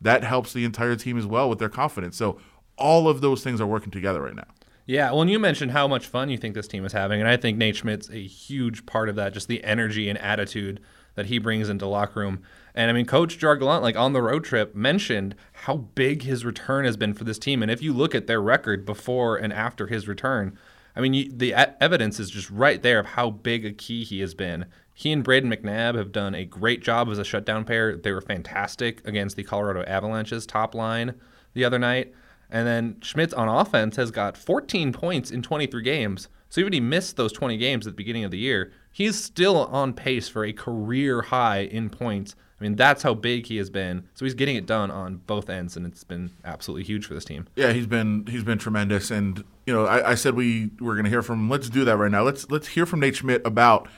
that 0.00 0.24
helps 0.24 0.52
the 0.52 0.64
entire 0.64 0.96
team 0.96 1.18
as 1.18 1.26
well 1.26 1.50
with 1.50 1.58
their 1.58 1.68
confidence. 1.68 2.16
So 2.16 2.38
all 2.78 3.08
of 3.08 3.20
those 3.20 3.42
things 3.42 3.60
are 3.60 3.66
working 3.66 3.90
together 3.90 4.22
right 4.22 4.34
now. 4.34 4.46
Yeah, 4.90 5.12
well, 5.12 5.22
and 5.22 5.30
you 5.30 5.38
mentioned 5.38 5.70
how 5.70 5.86
much 5.86 6.08
fun 6.08 6.30
you 6.30 6.36
think 6.36 6.56
this 6.56 6.66
team 6.66 6.84
is 6.84 6.92
having, 6.92 7.20
and 7.20 7.28
I 7.28 7.36
think 7.36 7.56
Nate 7.56 7.76
Schmidt's 7.76 8.10
a 8.10 8.26
huge 8.26 8.86
part 8.86 9.08
of 9.08 9.14
that, 9.14 9.32
just 9.32 9.46
the 9.46 9.62
energy 9.62 10.08
and 10.08 10.18
attitude 10.18 10.80
that 11.14 11.26
he 11.26 11.38
brings 11.38 11.68
into 11.68 11.86
locker 11.86 12.18
room. 12.18 12.42
And 12.74 12.90
I 12.90 12.92
mean, 12.92 13.06
Coach 13.06 13.38
Gerard 13.38 13.60
Gallant, 13.60 13.84
like 13.84 13.94
on 13.94 14.14
the 14.14 14.20
road 14.20 14.42
trip, 14.42 14.74
mentioned 14.74 15.36
how 15.52 15.76
big 15.76 16.24
his 16.24 16.44
return 16.44 16.86
has 16.86 16.96
been 16.96 17.14
for 17.14 17.22
this 17.22 17.38
team. 17.38 17.62
And 17.62 17.70
if 17.70 17.80
you 17.80 17.92
look 17.92 18.16
at 18.16 18.26
their 18.26 18.42
record 18.42 18.84
before 18.84 19.36
and 19.36 19.52
after 19.52 19.86
his 19.86 20.08
return, 20.08 20.58
I 20.96 21.00
mean, 21.00 21.14
you, 21.14 21.30
the 21.32 21.54
evidence 21.80 22.18
is 22.18 22.28
just 22.28 22.50
right 22.50 22.82
there 22.82 22.98
of 22.98 23.06
how 23.06 23.30
big 23.30 23.64
a 23.64 23.70
key 23.70 24.02
he 24.02 24.18
has 24.22 24.34
been. 24.34 24.66
He 24.92 25.12
and 25.12 25.24
Brayden 25.24 25.54
McNabb 25.54 25.94
have 25.94 26.10
done 26.10 26.34
a 26.34 26.44
great 26.44 26.82
job 26.82 27.08
as 27.10 27.18
a 27.18 27.24
shutdown 27.24 27.64
pair. 27.64 27.96
They 27.96 28.10
were 28.10 28.20
fantastic 28.20 29.06
against 29.06 29.36
the 29.36 29.44
Colorado 29.44 29.84
Avalanche's 29.84 30.46
top 30.46 30.74
line 30.74 31.14
the 31.54 31.64
other 31.64 31.78
night. 31.78 32.12
And 32.50 32.66
then 32.66 32.96
Schmidt 33.00 33.32
on 33.34 33.48
offense 33.48 33.96
has 33.96 34.10
got 34.10 34.36
14 34.36 34.92
points 34.92 35.30
in 35.30 35.42
23 35.42 35.82
games. 35.82 36.28
So 36.48 36.60
even 36.60 36.72
he 36.72 36.80
missed 36.80 37.16
those 37.16 37.32
20 37.32 37.56
games 37.56 37.86
at 37.86 37.92
the 37.92 37.96
beginning 37.96 38.24
of 38.24 38.32
the 38.32 38.38
year, 38.38 38.72
he's 38.90 39.16
still 39.16 39.66
on 39.66 39.92
pace 39.92 40.28
for 40.28 40.44
a 40.44 40.52
career 40.52 41.22
high 41.22 41.60
in 41.60 41.90
points. 41.90 42.34
I 42.60 42.64
mean, 42.64 42.76
that's 42.76 43.02
how 43.02 43.14
big 43.14 43.46
he 43.46 43.56
has 43.56 43.70
been. 43.70 44.04
So 44.14 44.24
he's 44.24 44.34
getting 44.34 44.56
it 44.56 44.66
done 44.66 44.90
on 44.90 45.18
both 45.26 45.48
ends, 45.48 45.76
and 45.76 45.86
it's 45.86 46.04
been 46.04 46.30
absolutely 46.44 46.84
huge 46.84 47.06
for 47.06 47.14
this 47.14 47.24
team. 47.24 47.48
Yeah, 47.56 47.72
he's 47.72 47.86
been 47.86 48.26
he's 48.26 48.44
been 48.44 48.58
tremendous, 48.58 49.10
and 49.10 49.42
you 49.64 49.72
know, 49.72 49.86
I, 49.86 50.10
I 50.10 50.14
said 50.14 50.34
we 50.34 50.70
were 50.78 50.94
going 50.94 51.04
to 51.04 51.10
hear 51.10 51.22
from 51.22 51.40
him. 51.40 51.48
Let's 51.48 51.70
do 51.70 51.86
that 51.86 51.96
right 51.96 52.10
now. 52.10 52.22
Let's 52.22 52.50
let's 52.50 52.68
hear 52.68 52.84
from 52.84 53.00
Nate 53.00 53.16
Schmidt 53.16 53.40
about 53.46 53.88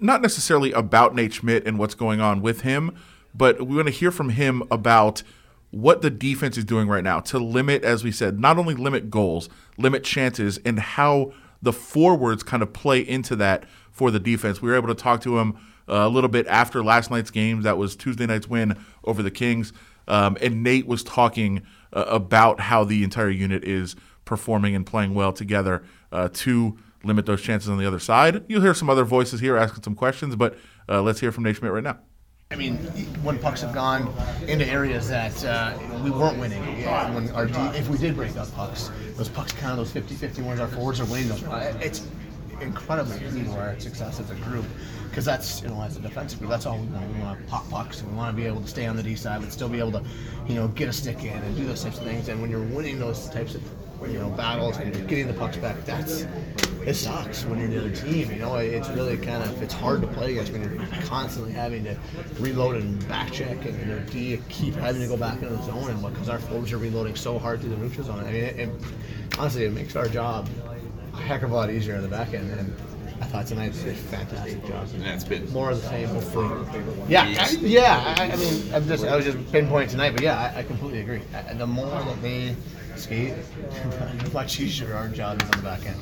not 0.00 0.22
necessarily 0.22 0.72
about 0.72 1.14
Nate 1.14 1.34
Schmidt 1.34 1.66
and 1.66 1.78
what's 1.78 1.94
going 1.94 2.20
on 2.20 2.40
with 2.40 2.62
him, 2.62 2.96
but 3.34 3.66
we 3.66 3.76
want 3.76 3.88
to 3.88 3.94
hear 3.94 4.10
from 4.10 4.30
him 4.30 4.62
about 4.70 5.22
what 5.70 6.02
the 6.02 6.10
defense 6.10 6.56
is 6.56 6.64
doing 6.64 6.88
right 6.88 7.04
now 7.04 7.20
to 7.20 7.38
limit, 7.38 7.84
as 7.84 8.02
we 8.02 8.10
said, 8.10 8.38
not 8.38 8.58
only 8.58 8.74
limit 8.74 9.10
goals, 9.10 9.48
limit 9.76 10.04
chances, 10.04 10.58
and 10.64 10.78
how 10.78 11.32
the 11.60 11.72
forwards 11.72 12.42
kind 12.42 12.62
of 12.62 12.72
play 12.72 13.00
into 13.00 13.36
that 13.36 13.64
for 13.90 14.10
the 14.10 14.20
defense. 14.20 14.62
We 14.62 14.70
were 14.70 14.76
able 14.76 14.88
to 14.88 14.94
talk 14.94 15.20
to 15.22 15.38
him 15.38 15.56
uh, 15.88 15.94
a 15.94 16.08
little 16.08 16.28
bit 16.28 16.46
after 16.46 16.82
last 16.82 17.10
night's 17.10 17.30
game. 17.30 17.62
That 17.62 17.76
was 17.76 17.96
Tuesday 17.96 18.26
night's 18.26 18.48
win 18.48 18.76
over 19.04 19.22
the 19.22 19.30
Kings. 19.30 19.72
Um, 20.06 20.38
and 20.40 20.62
Nate 20.62 20.86
was 20.86 21.02
talking 21.02 21.62
uh, 21.92 22.04
about 22.08 22.60
how 22.60 22.84
the 22.84 23.04
entire 23.04 23.30
unit 23.30 23.64
is 23.64 23.96
performing 24.24 24.74
and 24.74 24.86
playing 24.86 25.14
well 25.14 25.32
together 25.32 25.82
uh, 26.12 26.28
to 26.32 26.78
limit 27.04 27.26
those 27.26 27.42
chances 27.42 27.68
on 27.68 27.78
the 27.78 27.86
other 27.86 27.98
side. 27.98 28.44
You'll 28.48 28.62
hear 28.62 28.74
some 28.74 28.90
other 28.90 29.04
voices 29.04 29.40
here 29.40 29.56
asking 29.56 29.82
some 29.82 29.94
questions, 29.94 30.36
but 30.36 30.58
uh, 30.88 31.02
let's 31.02 31.20
hear 31.20 31.32
from 31.32 31.44
Nate 31.44 31.56
Schmidt 31.56 31.72
right 31.72 31.84
now. 31.84 31.98
I 32.50 32.56
mean, 32.56 32.76
when 33.22 33.38
pucks 33.38 33.60
have 33.60 33.74
gone 33.74 34.10
into 34.46 34.66
areas 34.66 35.06
that 35.10 35.44
uh, 35.44 35.78
we 36.02 36.10
weren't 36.10 36.38
winning, 36.38 36.62
when 37.12 37.30
our 37.32 37.44
if 37.76 37.90
we 37.90 37.98
did 37.98 38.16
break 38.16 38.34
up 38.38 38.50
pucks, 38.54 38.90
those 39.16 39.28
pucks 39.28 39.52
of 39.52 39.76
those 39.76 39.92
50-50 39.92 40.42
ones, 40.42 40.58
our 40.58 40.66
forwards 40.68 40.98
are 40.98 41.04
winning 41.04 41.28
those. 41.28 41.42
It's 41.82 42.06
incredibly 42.62 43.22
easy 43.26 43.44
to 43.44 43.50
our 43.50 43.78
success 43.78 44.18
as 44.18 44.30
a 44.30 44.34
group 44.36 44.64
because 45.18 45.26
that's 45.26 45.62
you 45.62 45.68
know 45.68 45.82
as 45.82 45.96
a 45.96 46.00
defensive 46.00 46.38
group 46.38 46.48
that's 46.48 46.64
all 46.64 46.78
we 46.78 46.86
want. 46.86 47.12
We 47.12 47.20
want 47.20 47.40
to 47.40 47.46
pop 47.46 47.68
pucks 47.68 48.00
and 48.00 48.08
we 48.12 48.16
want 48.16 48.36
to 48.36 48.40
be 48.40 48.46
able 48.46 48.60
to 48.60 48.68
stay 48.68 48.86
on 48.86 48.94
the 48.94 49.02
D 49.02 49.16
side 49.16 49.40
but 49.40 49.50
still 49.50 49.68
be 49.68 49.80
able 49.80 49.90
to 49.90 50.02
you 50.46 50.54
know 50.54 50.68
get 50.68 50.88
a 50.88 50.92
stick 50.92 51.24
in 51.24 51.36
and 51.36 51.56
do 51.56 51.66
those 51.66 51.82
types 51.82 51.98
of 51.98 52.04
things. 52.04 52.28
And 52.28 52.40
when 52.40 52.52
you're 52.52 52.62
winning 52.62 53.00
those 53.00 53.28
types 53.28 53.56
of 53.56 53.62
you 54.06 54.20
know 54.20 54.30
battles 54.30 54.76
and 54.76 54.92
getting 55.08 55.26
the 55.26 55.34
pucks 55.34 55.56
back, 55.56 55.84
that's 55.84 56.24
it 56.86 56.94
sucks 56.94 57.44
when 57.46 57.58
you're 57.58 57.68
the 57.68 57.80
other 57.80 57.90
team. 57.90 58.30
You 58.30 58.38
know 58.38 58.54
it's 58.58 58.88
really 58.90 59.16
kind 59.16 59.42
of 59.42 59.60
it's 59.60 59.74
hard 59.74 60.02
to 60.02 60.06
play 60.06 60.30
against 60.30 60.52
when 60.52 60.62
you're 60.62 60.86
constantly 61.06 61.50
having 61.50 61.82
to 61.82 61.96
reload 62.38 62.76
and 62.76 63.08
back 63.08 63.32
check 63.32 63.64
and 63.64 63.88
your 63.88 63.98
D 63.98 64.40
keep 64.48 64.74
having 64.74 65.02
to 65.02 65.08
go 65.08 65.16
back 65.16 65.42
into 65.42 65.56
the 65.56 65.62
zone 65.64 65.90
and 65.90 66.00
because 66.00 66.28
our 66.28 66.38
forwards 66.38 66.72
are 66.72 66.78
reloading 66.78 67.16
so 67.16 67.40
hard 67.40 67.60
through 67.60 67.70
the 67.70 67.76
neutral 67.76 68.06
zone. 68.06 68.20
I 68.20 68.30
mean, 68.30 68.44
it, 68.44 68.56
it, 68.56 68.68
honestly, 69.36 69.64
it 69.64 69.72
makes 69.72 69.96
our 69.96 70.06
job 70.06 70.48
a 71.12 71.16
heck 71.16 71.42
of 71.42 71.50
a 71.50 71.54
lot 71.54 71.70
easier 71.70 71.96
in 71.96 72.02
the 72.02 72.08
back 72.08 72.34
end. 72.34 72.52
And 72.52 72.72
I 73.20 73.24
thought 73.24 73.46
tonight 73.46 73.72
did 73.72 73.88
a 73.88 73.94
fantastic 73.94 74.64
job. 74.66 74.88
And 74.94 75.02
that's 75.02 75.24
been 75.24 75.50
more 75.52 75.70
of 75.70 75.82
the 75.82 75.88
same, 75.88 76.08
hopefully. 76.08 76.48
Yeah, 77.08 77.22
I, 77.22 77.50
yeah. 77.60 78.14
I, 78.18 78.30
I, 78.30 78.36
mean, 78.36 78.74
I'm 78.74 78.86
just 78.86 79.04
I 79.04 79.16
was 79.16 79.24
just 79.24 79.38
pinpointing 79.52 79.90
tonight, 79.90 80.12
but 80.12 80.22
yeah, 80.22 80.52
I, 80.54 80.60
I 80.60 80.62
completely 80.62 81.00
agree. 81.00 81.22
I, 81.34 81.54
the 81.54 81.66
more 81.66 81.86
that 81.86 82.22
they 82.22 82.54
skate, 82.96 83.34
the 84.24 84.30
much 84.32 84.60
easier 84.60 84.94
our 84.94 85.08
job 85.08 85.42
is 85.42 85.50
on 85.50 85.56
the 85.56 85.62
back 85.62 85.84
end. 85.86 86.00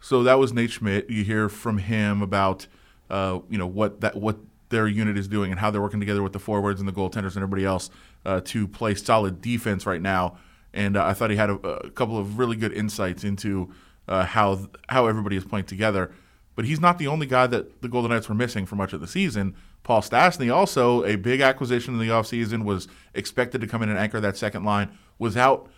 So 0.00 0.22
that 0.22 0.38
was 0.38 0.52
Nate 0.52 0.70
Schmidt. 0.70 1.10
You 1.10 1.22
hear 1.22 1.48
from 1.48 1.78
him 1.78 2.22
about 2.22 2.66
uh, 3.10 3.40
you 3.50 3.58
know 3.58 3.66
what 3.66 4.00
that 4.00 4.16
what 4.16 4.38
their 4.70 4.86
unit 4.86 5.16
is 5.18 5.28
doing 5.28 5.50
and 5.50 5.60
how 5.60 5.70
they're 5.70 5.82
working 5.82 6.00
together 6.00 6.22
with 6.22 6.32
the 6.32 6.38
forwards 6.38 6.80
and 6.80 6.88
the 6.88 6.92
goaltenders 6.92 7.34
and 7.34 7.38
everybody 7.38 7.64
else 7.64 7.90
uh, 8.24 8.40
to 8.44 8.68
play 8.68 8.94
solid 8.94 9.40
defense 9.40 9.86
right 9.86 10.02
now. 10.02 10.38
And 10.74 10.96
uh, 10.96 11.04
I 11.04 11.14
thought 11.14 11.30
he 11.30 11.36
had 11.36 11.50
a, 11.50 11.54
a 11.54 11.90
couple 11.90 12.18
of 12.18 12.38
really 12.38 12.56
good 12.56 12.72
insights 12.72 13.24
into 13.24 13.72
uh, 14.06 14.24
how 14.24 14.68
how 14.88 15.06
everybody 15.06 15.36
is 15.36 15.44
playing 15.44 15.66
together. 15.66 16.12
But 16.58 16.64
he's 16.64 16.80
not 16.80 16.98
the 16.98 17.06
only 17.06 17.26
guy 17.26 17.46
that 17.46 17.82
the 17.82 17.88
Golden 17.88 18.10
Knights 18.10 18.28
were 18.28 18.34
missing 18.34 18.66
for 18.66 18.74
much 18.74 18.92
of 18.92 19.00
the 19.00 19.06
season. 19.06 19.54
Paul 19.84 20.02
Stastny, 20.02 20.52
also 20.52 21.04
a 21.04 21.14
big 21.14 21.40
acquisition 21.40 21.94
in 21.94 22.00
the 22.00 22.08
offseason, 22.12 22.64
was 22.64 22.88
expected 23.14 23.60
to 23.60 23.68
come 23.68 23.80
in 23.80 23.88
and 23.88 23.96
anchor 23.96 24.18
that 24.18 24.36
second 24.36 24.64
line, 24.64 24.90
was 25.20 25.36
out 25.36 25.70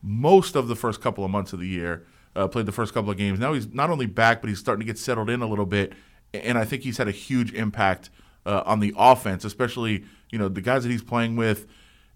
most 0.00 0.54
of 0.54 0.68
the 0.68 0.76
first 0.76 1.00
couple 1.00 1.24
of 1.24 1.32
months 1.32 1.52
of 1.52 1.58
the 1.58 1.66
year, 1.66 2.06
uh, 2.36 2.46
played 2.46 2.66
the 2.66 2.70
first 2.70 2.94
couple 2.94 3.10
of 3.10 3.16
games. 3.16 3.40
Now 3.40 3.52
he's 3.52 3.74
not 3.74 3.90
only 3.90 4.06
back, 4.06 4.40
but 4.40 4.48
he's 4.48 4.60
starting 4.60 4.78
to 4.78 4.86
get 4.86 4.96
settled 4.96 5.28
in 5.28 5.42
a 5.42 5.46
little 5.48 5.66
bit. 5.66 5.92
And 6.32 6.56
I 6.56 6.64
think 6.64 6.84
he's 6.84 6.98
had 6.98 7.08
a 7.08 7.10
huge 7.10 7.52
impact 7.52 8.08
uh, 8.46 8.62
on 8.64 8.78
the 8.78 8.94
offense, 8.96 9.44
especially, 9.44 10.04
you 10.30 10.38
know, 10.38 10.48
the 10.48 10.60
guys 10.60 10.84
that 10.84 10.90
he's 10.90 11.02
playing 11.02 11.34
with 11.34 11.66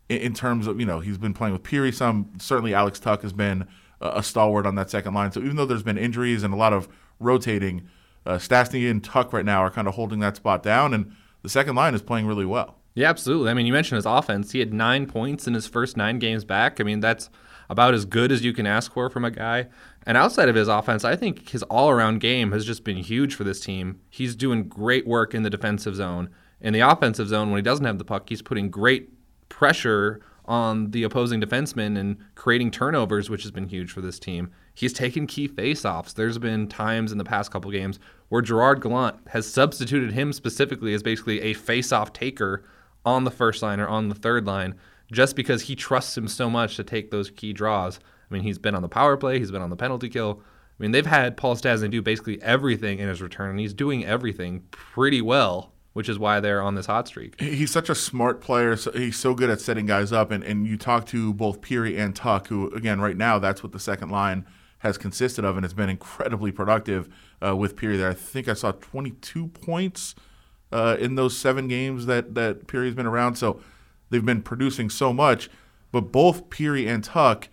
in, 0.09 0.33
terms 0.33 0.69
of, 0.69 0.79
you 0.79 0.87
know, 0.87 1.01
he's 1.01 1.19
been 1.19 1.35
playing 1.35 1.55
with 1.55 1.65
Pirri 1.65 1.93
some. 1.93 2.31
Certainly 2.39 2.73
Alex 2.73 3.01
Tuch 3.01 3.23
has 3.23 3.33
been 3.33 3.67
a 4.01 4.23
stalwart 4.23 4.65
on 4.65 4.77
that 4.77 4.91
second 4.91 5.13
line. 5.13 5.33
So 5.33 5.41
even 5.41 5.57
though 5.57 5.67
there's 5.67 5.83
been 5.83 5.99
injuries 5.99 6.45
and 6.45 6.55
a 6.55 6.57
lot 6.57 6.73
of 6.73 6.89
rotating, 7.19 7.89
uh, 8.27 8.35
Stastny 8.35 8.91
and 8.91 9.03
Tuch 9.03 9.33
right 9.33 9.45
now 9.45 9.63
are 9.63 9.71
kind 9.71 9.89
of 9.89 9.95
holding 9.95 10.21
that 10.21 10.37
spot 10.37 10.63
down, 10.63 10.95
and 10.95 11.13
the 11.43 11.49
second 11.49 11.75
line 11.75 11.95
is 11.95 12.03
playing 12.03 12.27
really 12.27 12.47
well. 12.47 12.79
Yeah, 12.95 13.09
absolutely. 13.09 13.51
I 13.51 13.55
mean, 13.55 13.67
you 13.67 13.73
mentioned 13.73 13.97
his 13.97 14.07
offense. 14.07 14.53
He 14.53 14.59
had 14.59 14.75
nine 14.75 15.07
points 15.07 15.47
in 15.47 15.55
his 15.55 15.67
first 15.67 15.97
nine 15.97 16.19
games 16.19 16.45
back. 16.45 16.81
I 16.81 16.85
mean, 16.85 17.01
that's 17.01 17.31
about 17.71 17.95
as 17.95 18.05
good 18.05 18.31
as 18.31 18.45
you 18.45 18.53
can 18.53 18.67
ask 18.67 18.93
for 18.93 19.09
from 19.09 19.25
a 19.25 19.31
guy. 19.31 19.69
And 20.07 20.19
outside 20.19 20.49
of 20.51 20.55
his 20.55 20.69
offense, 20.69 21.05
I 21.05 21.17
think 21.17 21.49
his 21.49 21.63
all 21.65 21.89
around 21.89 22.21
game 22.21 22.53
has 22.53 22.67
just 22.67 22.85
been 22.85 22.99
huge 22.99 23.35
for 23.35 23.45
this 23.45 23.61
team. 23.61 24.01
He's 24.11 24.37
doing 24.37 24.69
great 24.69 25.07
work 25.07 25.35
in 25.35 25.43
the 25.43 25.51
defensive 25.51 25.97
zone. 25.97 26.29
In 26.61 26.75
the 26.75 26.81
offensive 26.81 27.29
zone, 27.29 27.51
when 27.51 27.59
he 27.59 27.63
doesn't 27.63 27.85
have 27.85 27.99
the 27.99 28.05
puck, 28.05 28.29
he's 28.29 28.43
putting 28.43 28.71
great 28.71 29.09
pressure 29.49 30.21
on 30.45 30.91
the 30.91 31.03
opposing 31.03 31.41
defenseman 31.41 31.99
and 31.99 32.19
creating 32.35 32.71
turnovers, 32.71 33.31
which 33.31 33.43
has 33.43 33.51
been 33.51 33.69
huge 33.69 33.91
for 33.91 34.01
this 34.01 34.19
team. 34.19 34.51
He's 34.75 34.93
taken 34.93 35.27
key 35.27 35.49
faceoffs. 35.49 36.15
There's 36.15 36.39
been 36.39 36.67
times 36.67 37.13
in 37.13 37.19
the 37.19 37.25
past 37.25 37.51
couple 37.51 37.71
games 37.71 37.99
where 38.29 38.43
Gerard 38.43 38.81
Gallant 38.81 39.17
has 39.29 39.47
substituted 39.47 40.13
him 40.13 40.33
specifically 40.33 40.95
as 40.95 41.03
basically 41.03 41.41
a 41.41 41.55
faceoff 41.55 42.13
taker 42.13 42.65
on 43.05 43.25
the 43.25 43.31
first 43.31 43.63
line 43.63 43.81
or 43.81 43.89
on 43.89 44.09
the 44.09 44.15
third 44.15 44.47
line 44.47 44.75
just 45.11 45.37
because 45.37 45.63
he 45.63 45.77
trusts 45.77 46.17
him 46.17 46.27
so 46.27 46.49
much 46.49 46.77
to 46.77 46.85
take 46.85 47.11
those 47.11 47.31
key 47.31 47.53
draws. 47.53 47.99
I 48.31 48.35
mean, 48.35 48.43
he's 48.43 48.59
been 48.59 48.75
on 48.75 48.83
the 48.83 48.89
power 48.89 49.17
play, 49.17 49.39
he's 49.39 49.51
been 49.51 49.63
on 49.63 49.71
the 49.71 49.77
penalty 49.77 50.09
kill. 50.09 50.41
I 50.41 50.83
mean, 50.83 50.93
they've 50.93 51.05
had 51.05 51.37
Paul 51.37 51.55
Stastny 51.55 51.91
do 51.91 52.01
basically 52.01 52.41
everything 52.43 52.99
in 52.99 53.09
his 53.09 53.21
return, 53.21 53.51
and 53.51 53.61
he's 53.61 53.75
doing 53.75 54.05
everything 54.05 54.65
pretty 54.71 55.21
well 55.21 55.73
which 55.93 56.09
is 56.09 56.19
why 56.19 56.41
they're 56.41 56.63
on 56.63 56.75
this 56.75 56.87
hot 56.87 57.07
streak. 57.07 57.39
He's 57.41 57.71
such 57.71 57.91
a 57.91 57.95
smart 57.95 58.41
player. 58.41 58.77
So 58.77 58.93
he's 58.93 59.19
so 59.19 59.35
good 59.35 59.51
at 59.51 59.61
setting 59.61 59.87
guys 59.87 60.13
up. 60.13 60.31
And, 60.31 60.43
and 60.43 60.67
you 60.67 60.77
talk 60.77 61.07
to 61.09 61.35
both 61.35 61.61
Pirri 61.61 61.99
and 61.99 62.17
Tuch, 62.17 62.49
who, 62.49 62.71
again, 62.71 63.01
right 63.01 63.17
now, 63.17 63.39
that's 63.39 63.63
what 63.63 63.73
the 63.73 63.79
second 63.79 64.11
line 64.11 64.47
has 64.83 64.99
consisted 64.99 65.45
of, 65.45 65.57
and 65.57 65.65
it's 65.65 65.75
been 65.75 65.89
incredibly 65.89 66.53
productive 66.53 67.09
uh, 67.45 67.57
with 67.57 67.77
Pirri 67.77 67.97
there. 67.97 68.11
I 68.11 68.15
think 68.15 68.49
I 68.49 68.55
saw 68.55 68.73
22 68.73 69.49
points 69.49 70.15
uh, 70.71 70.97
in 70.99 71.15
those 71.15 71.37
seven 71.37 71.69
games 71.69 72.07
that, 72.07 72.35
that 72.35 72.67
Pirri's 72.67 72.95
been 72.95 73.07
around. 73.07 73.37
So 73.37 73.61
they've 74.11 74.25
been 74.25 74.43
producing 74.43 74.91
so 74.91 75.13
much. 75.13 75.51
But 75.91 76.13
both 76.13 76.49
Pirri 76.49 76.89
and 76.89 77.05
Tuch 77.05 77.49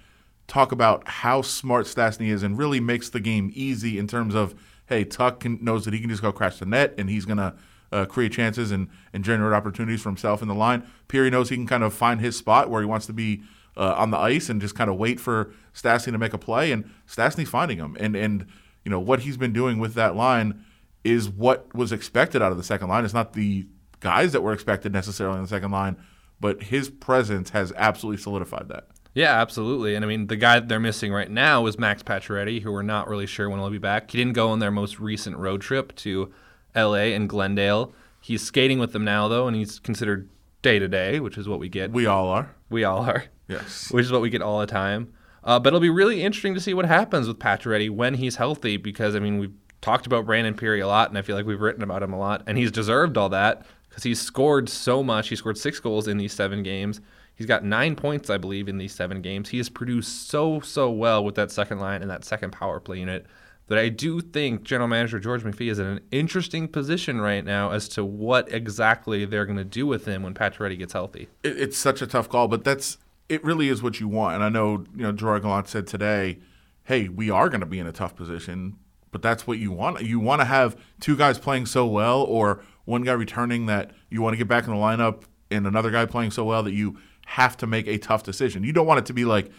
talk 0.48 0.71
about 0.71 1.07
how 1.07 1.41
smart 1.41 1.86
Stastny 1.86 2.29
is 2.29 2.41
and 2.41 2.57
really 2.57 2.79
makes 2.79 3.09
the 3.09 3.19
game 3.19 3.51
easy 3.53 4.00
in 4.00 4.07
terms 4.07 4.33
of, 4.33 4.55
hey, 4.88 5.03
Tuch 5.03 5.39
can, 5.39 5.63
knows 5.63 5.86
that 5.86 5.93
he 5.93 6.00
can 6.00 6.09
just 6.09 6.21
go 6.21 6.31
crash 6.31 6.57
the 6.57 6.65
net 6.65 6.93
and 6.98 7.09
he's 7.09 7.25
going 7.25 7.38
to– 7.38 7.53
uh, 7.91 8.05
create 8.05 8.31
chances 8.31 8.71
and, 8.71 8.88
and 9.13 9.24
generate 9.24 9.53
opportunities 9.53 10.01
for 10.01 10.09
himself 10.09 10.41
in 10.41 10.48
the 10.48 10.55
line. 10.55 10.86
Pirri 11.07 11.31
knows 11.31 11.50
he 11.50 11.55
can 11.55 11.67
kind 11.67 11.83
of 11.83 11.93
find 11.93 12.21
his 12.21 12.38
spot 12.38 12.69
where 12.69 12.81
he 12.81 12.88
wants 12.88 13.05
to 13.07 13.13
be 13.13 13.43
uh, 13.79 13.95
on 13.98 14.12
the 14.12 14.17
ice 14.17 14.50
and 14.50 14.59
just 14.59 14.75
kind 14.75 14.89
of 14.89 14.98
wait 14.98 15.19
for 15.19 15.53
Stastny 15.74 16.12
to 16.12 16.17
make 16.17 16.33
a 16.33 16.38
play, 16.38 16.71
and 16.71 16.89
Stastny's 17.07 17.50
finding 17.50 17.77
him. 17.77 17.95
And 18.00 18.15
and 18.15 18.45
you 18.83 18.91
know 18.91 19.00
what 19.00 19.21
he's 19.21 19.38
been 19.38 19.53
doing 19.53 19.79
with 19.79 19.93
that 19.93 20.15
line 20.15 20.65
is 21.03 21.29
what 21.29 21.74
was 21.74 21.93
expected 21.93 22.41
out 22.41 22.51
of 22.51 22.57
the 22.57 22.63
second 22.63 22.89
line. 22.89 23.05
It's 23.05 23.13
not 23.13 23.33
the 23.33 23.65
guys 24.01 24.33
that 24.33 24.41
were 24.41 24.53
expected 24.53 24.91
necessarily 24.91 25.38
in 25.38 25.43
the 25.43 25.50
second 25.50 25.71
line, 25.71 25.95
but 26.41 26.63
his 26.63 26.89
presence 26.89 27.51
has 27.51 27.71
absolutely 27.77 28.21
solidified 28.21 28.67
that. 28.67 28.88
Yeah, 29.13 29.39
absolutely. 29.41 29.95
And 29.95 30.03
I 30.05 30.07
mean, 30.07 30.27
the 30.27 30.36
guy 30.36 30.59
they're 30.59 30.79
missing 30.79 31.12
right 31.12 31.31
now 31.31 31.65
is 31.65 31.79
Max 31.79 32.03
Pacioretty, 32.03 32.62
who 32.62 32.71
we're 32.71 32.83
not 32.83 33.07
really 33.07 33.25
sure 33.25 33.50
when 33.50 33.59
he'll 33.59 33.69
be 33.69 33.77
back. 33.77 34.12
He 34.12 34.17
didn't 34.17 34.33
go 34.33 34.50
on 34.50 34.59
their 34.59 34.71
most 34.71 35.00
recent 35.00 35.38
road 35.38 35.62
trip 35.62 35.95
to 35.98 36.31
LA 36.75 37.13
and 37.15 37.27
Glendale. 37.27 37.93
He's 38.21 38.41
skating 38.41 38.77
with 38.77 38.91
them 38.91 39.05
now, 39.05 39.27
though, 39.29 39.48
and 39.48 39.55
he's 39.55 39.79
considered 39.79 40.29
day 40.61 40.79
to 40.79 40.87
day, 40.87 41.19
which 41.19 41.37
is 41.37 41.47
what 41.47 41.59
we 41.59 41.69
get. 41.69 41.91
We 41.91 42.05
all 42.05 42.27
are. 42.27 42.55
We 42.69 42.83
all 42.83 43.01
are. 43.01 43.25
Yes. 43.47 43.89
Which 43.91 44.05
is 44.05 44.11
what 44.11 44.21
we 44.21 44.29
get 44.29 44.41
all 44.41 44.59
the 44.59 44.67
time. 44.67 45.13
Uh, 45.43 45.57
but 45.57 45.69
it'll 45.69 45.79
be 45.79 45.89
really 45.89 46.21
interesting 46.21 46.53
to 46.53 46.59
see 46.59 46.73
what 46.73 46.85
happens 46.85 47.27
with 47.27 47.39
Pacioretty 47.39 47.89
when 47.89 48.15
he's 48.15 48.35
healthy, 48.35 48.77
because 48.77 49.15
I 49.15 49.19
mean 49.19 49.39
we've 49.39 49.53
talked 49.81 50.05
about 50.05 50.25
Brandon 50.25 50.53
Pirri 50.53 50.83
a 50.83 50.87
lot, 50.87 51.09
and 51.09 51.17
I 51.17 51.21
feel 51.21 51.35
like 51.35 51.45
we've 51.45 51.61
written 51.61 51.81
about 51.81 52.03
him 52.03 52.13
a 52.13 52.19
lot, 52.19 52.43
and 52.45 52.57
he's 52.57 52.71
deserved 52.71 53.17
all 53.17 53.29
that 53.29 53.65
because 53.87 54.03
he's 54.03 54.21
scored 54.21 54.69
so 54.69 55.01
much. 55.01 55.29
He 55.29 55.35
scored 55.35 55.57
six 55.57 55.79
goals 55.79 56.07
in 56.07 56.17
these 56.17 56.33
seven 56.33 56.61
games. 56.61 57.01
He's 57.33 57.47
got 57.47 57.63
nine 57.63 57.95
points, 57.95 58.29
I 58.29 58.37
believe, 58.37 58.67
in 58.67 58.77
these 58.77 58.93
seven 58.93 59.21
games. 59.21 59.49
He 59.49 59.57
has 59.57 59.69
produced 59.69 60.29
so 60.29 60.59
so 60.59 60.91
well 60.91 61.23
with 61.23 61.35
that 61.35 61.51
second 61.51 61.79
line 61.79 62.01
and 62.01 62.11
that 62.11 62.25
second 62.25 62.51
power 62.51 62.79
play 62.81 62.99
unit 62.99 63.25
that 63.69 63.77
I 63.77 63.89
do 63.89 64.19
think 64.19 64.63
General 64.63 64.88
Manager 64.88 65.19
George 65.19 65.43
McPhee 65.43 65.71
is 65.71 65.79
in 65.79 65.85
an 65.85 65.99
interesting 66.11 66.67
position 66.67 67.21
right 67.21 67.45
now 67.45 67.71
as 67.71 67.88
to 67.89 68.03
what 68.03 68.51
exactly 68.51 69.25
they're 69.25 69.45
going 69.45 69.57
to 69.57 69.63
do 69.63 69.85
with 69.88 70.05
him 70.05 70.23
when 70.23 70.33
Pacioretty 70.33 70.77
gets 70.77 70.93
healthy. 70.93 71.29
It, 71.43 71.57
it's 71.57 71.77
such 71.77 72.01
a 72.01 72.07
tough 72.07 72.27
call, 72.27 72.47
but 72.47 72.63
that's 72.63 72.97
it. 73.29 73.43
Really 73.43 73.69
is 73.69 73.81
what 73.81 73.99
you 73.99 74.07
want. 74.07 74.35
And 74.35 74.43
I 74.43 74.49
know 74.49 74.85
you 74.95 75.03
know 75.03 75.11
Gerard 75.11 75.43
Gallant 75.43 75.67
said 75.67 75.88
today, 75.88 76.39
"Hey, 76.83 77.07
we 77.07 77.29
are 77.29 77.47
going 77.47 77.61
to 77.61 77.67
be 77.67 77.79
in 77.79 77.88
a 77.88 77.93
tough 77.93 78.15
position." 78.15 78.75
But 79.11 79.23
that's 79.23 79.47
what 79.47 79.57
you 79.57 79.71
want. 79.71 80.03
You 80.03 80.19
want 80.19 80.41
to 80.41 80.45
have 80.45 80.77
two 80.99 81.15
guys 81.15 81.39
playing 81.39 81.65
so 81.65 81.88
well, 81.88 82.21
or 82.21 82.63
one 82.85 83.01
guy 83.01 83.13
returning 83.13 83.65
that 83.65 83.91
you 84.09 84.21
want 84.21 84.33
to 84.33 84.38
get 84.38 84.47
back 84.47 84.65
in 84.65 84.69
the 84.71 84.77
lineup, 84.77 85.23
and 85.49 85.65
another 85.65 85.89
guy 85.89 86.05
playing 86.05 86.29
so 86.29 86.43
well 86.43 86.61
that 86.61 86.73
you 86.73 86.97
have 87.25 87.57
to 87.57 87.67
make 87.67 87.88
a 87.88 87.97
tough 87.97 88.23
decision. 88.23 88.63
You 88.63 88.73
don't 88.73 88.85
want 88.85 88.99
it 88.99 89.05
to 89.07 89.13
be 89.13 89.25
like, 89.25 89.51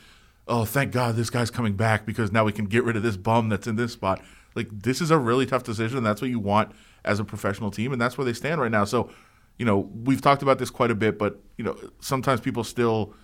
oh, 0.48 0.64
thank 0.64 0.92
God 0.92 1.16
this 1.16 1.30
guy's 1.30 1.50
coming 1.50 1.74
back 1.74 2.04
because 2.06 2.32
now 2.32 2.44
we 2.44 2.52
can 2.52 2.66
get 2.66 2.84
rid 2.84 2.96
of 2.96 3.02
this 3.02 3.16
bum 3.16 3.48
that's 3.48 3.66
in 3.66 3.76
this 3.76 3.92
spot. 3.92 4.20
Like 4.54 4.68
this 4.70 5.00
is 5.00 5.10
a 5.10 5.18
really 5.18 5.46
tough 5.46 5.62
decision. 5.62 5.98
And 5.98 6.06
that's 6.06 6.20
what 6.20 6.30
you 6.30 6.40
want 6.40 6.72
as 7.04 7.20
a 7.20 7.24
professional 7.24 7.70
team, 7.70 7.92
and 7.92 8.00
that's 8.00 8.18
where 8.18 8.24
they 8.24 8.32
stand 8.32 8.60
right 8.60 8.70
now. 8.70 8.84
So, 8.84 9.10
you 9.56 9.64
know, 9.64 9.90
we've 10.04 10.20
talked 10.20 10.42
about 10.42 10.58
this 10.58 10.70
quite 10.70 10.90
a 10.90 10.94
bit, 10.94 11.18
but 11.18 11.40
you 11.56 11.64
know, 11.64 11.76
sometimes 12.00 12.40
people 12.40 12.64
still 12.64 13.14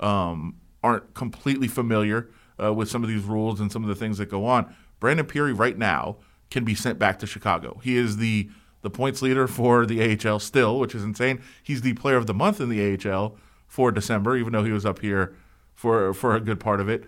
um, 0.00 0.56
aren't 0.82 1.14
completely 1.14 1.68
familiar 1.68 2.30
uh, 2.62 2.72
with 2.72 2.88
some 2.88 3.02
of 3.02 3.08
these 3.08 3.22
rules 3.24 3.60
and 3.60 3.70
some 3.70 3.82
of 3.82 3.88
the 3.88 3.94
things 3.94 4.18
that 4.18 4.26
go 4.26 4.46
on. 4.46 4.74
Brandon 5.00 5.26
Pirri 5.26 5.58
right 5.58 5.76
now 5.76 6.16
can 6.50 6.64
be 6.64 6.74
sent 6.74 6.98
back 6.98 7.18
to 7.18 7.26
Chicago. 7.26 7.80
He 7.82 7.96
is 7.96 8.16
the 8.18 8.48
the 8.82 8.90
points 8.90 9.20
leader 9.20 9.48
for 9.48 9.84
the 9.84 10.16
AHL 10.16 10.38
still, 10.38 10.78
which 10.78 10.94
is 10.94 11.02
insane. 11.02 11.42
He's 11.62 11.80
the 11.80 11.94
player 11.94 12.16
of 12.16 12.26
the 12.26 12.34
month 12.34 12.60
in 12.60 12.68
the 12.68 13.10
AHL 13.10 13.36
for 13.66 13.90
December, 13.90 14.36
even 14.36 14.52
though 14.52 14.62
he 14.62 14.70
was 14.70 14.86
up 14.86 15.00
here 15.00 15.34
for 15.76 16.12
for 16.12 16.34
a 16.34 16.40
good 16.40 16.58
part 16.58 16.80
of 16.80 16.88
it. 16.88 17.04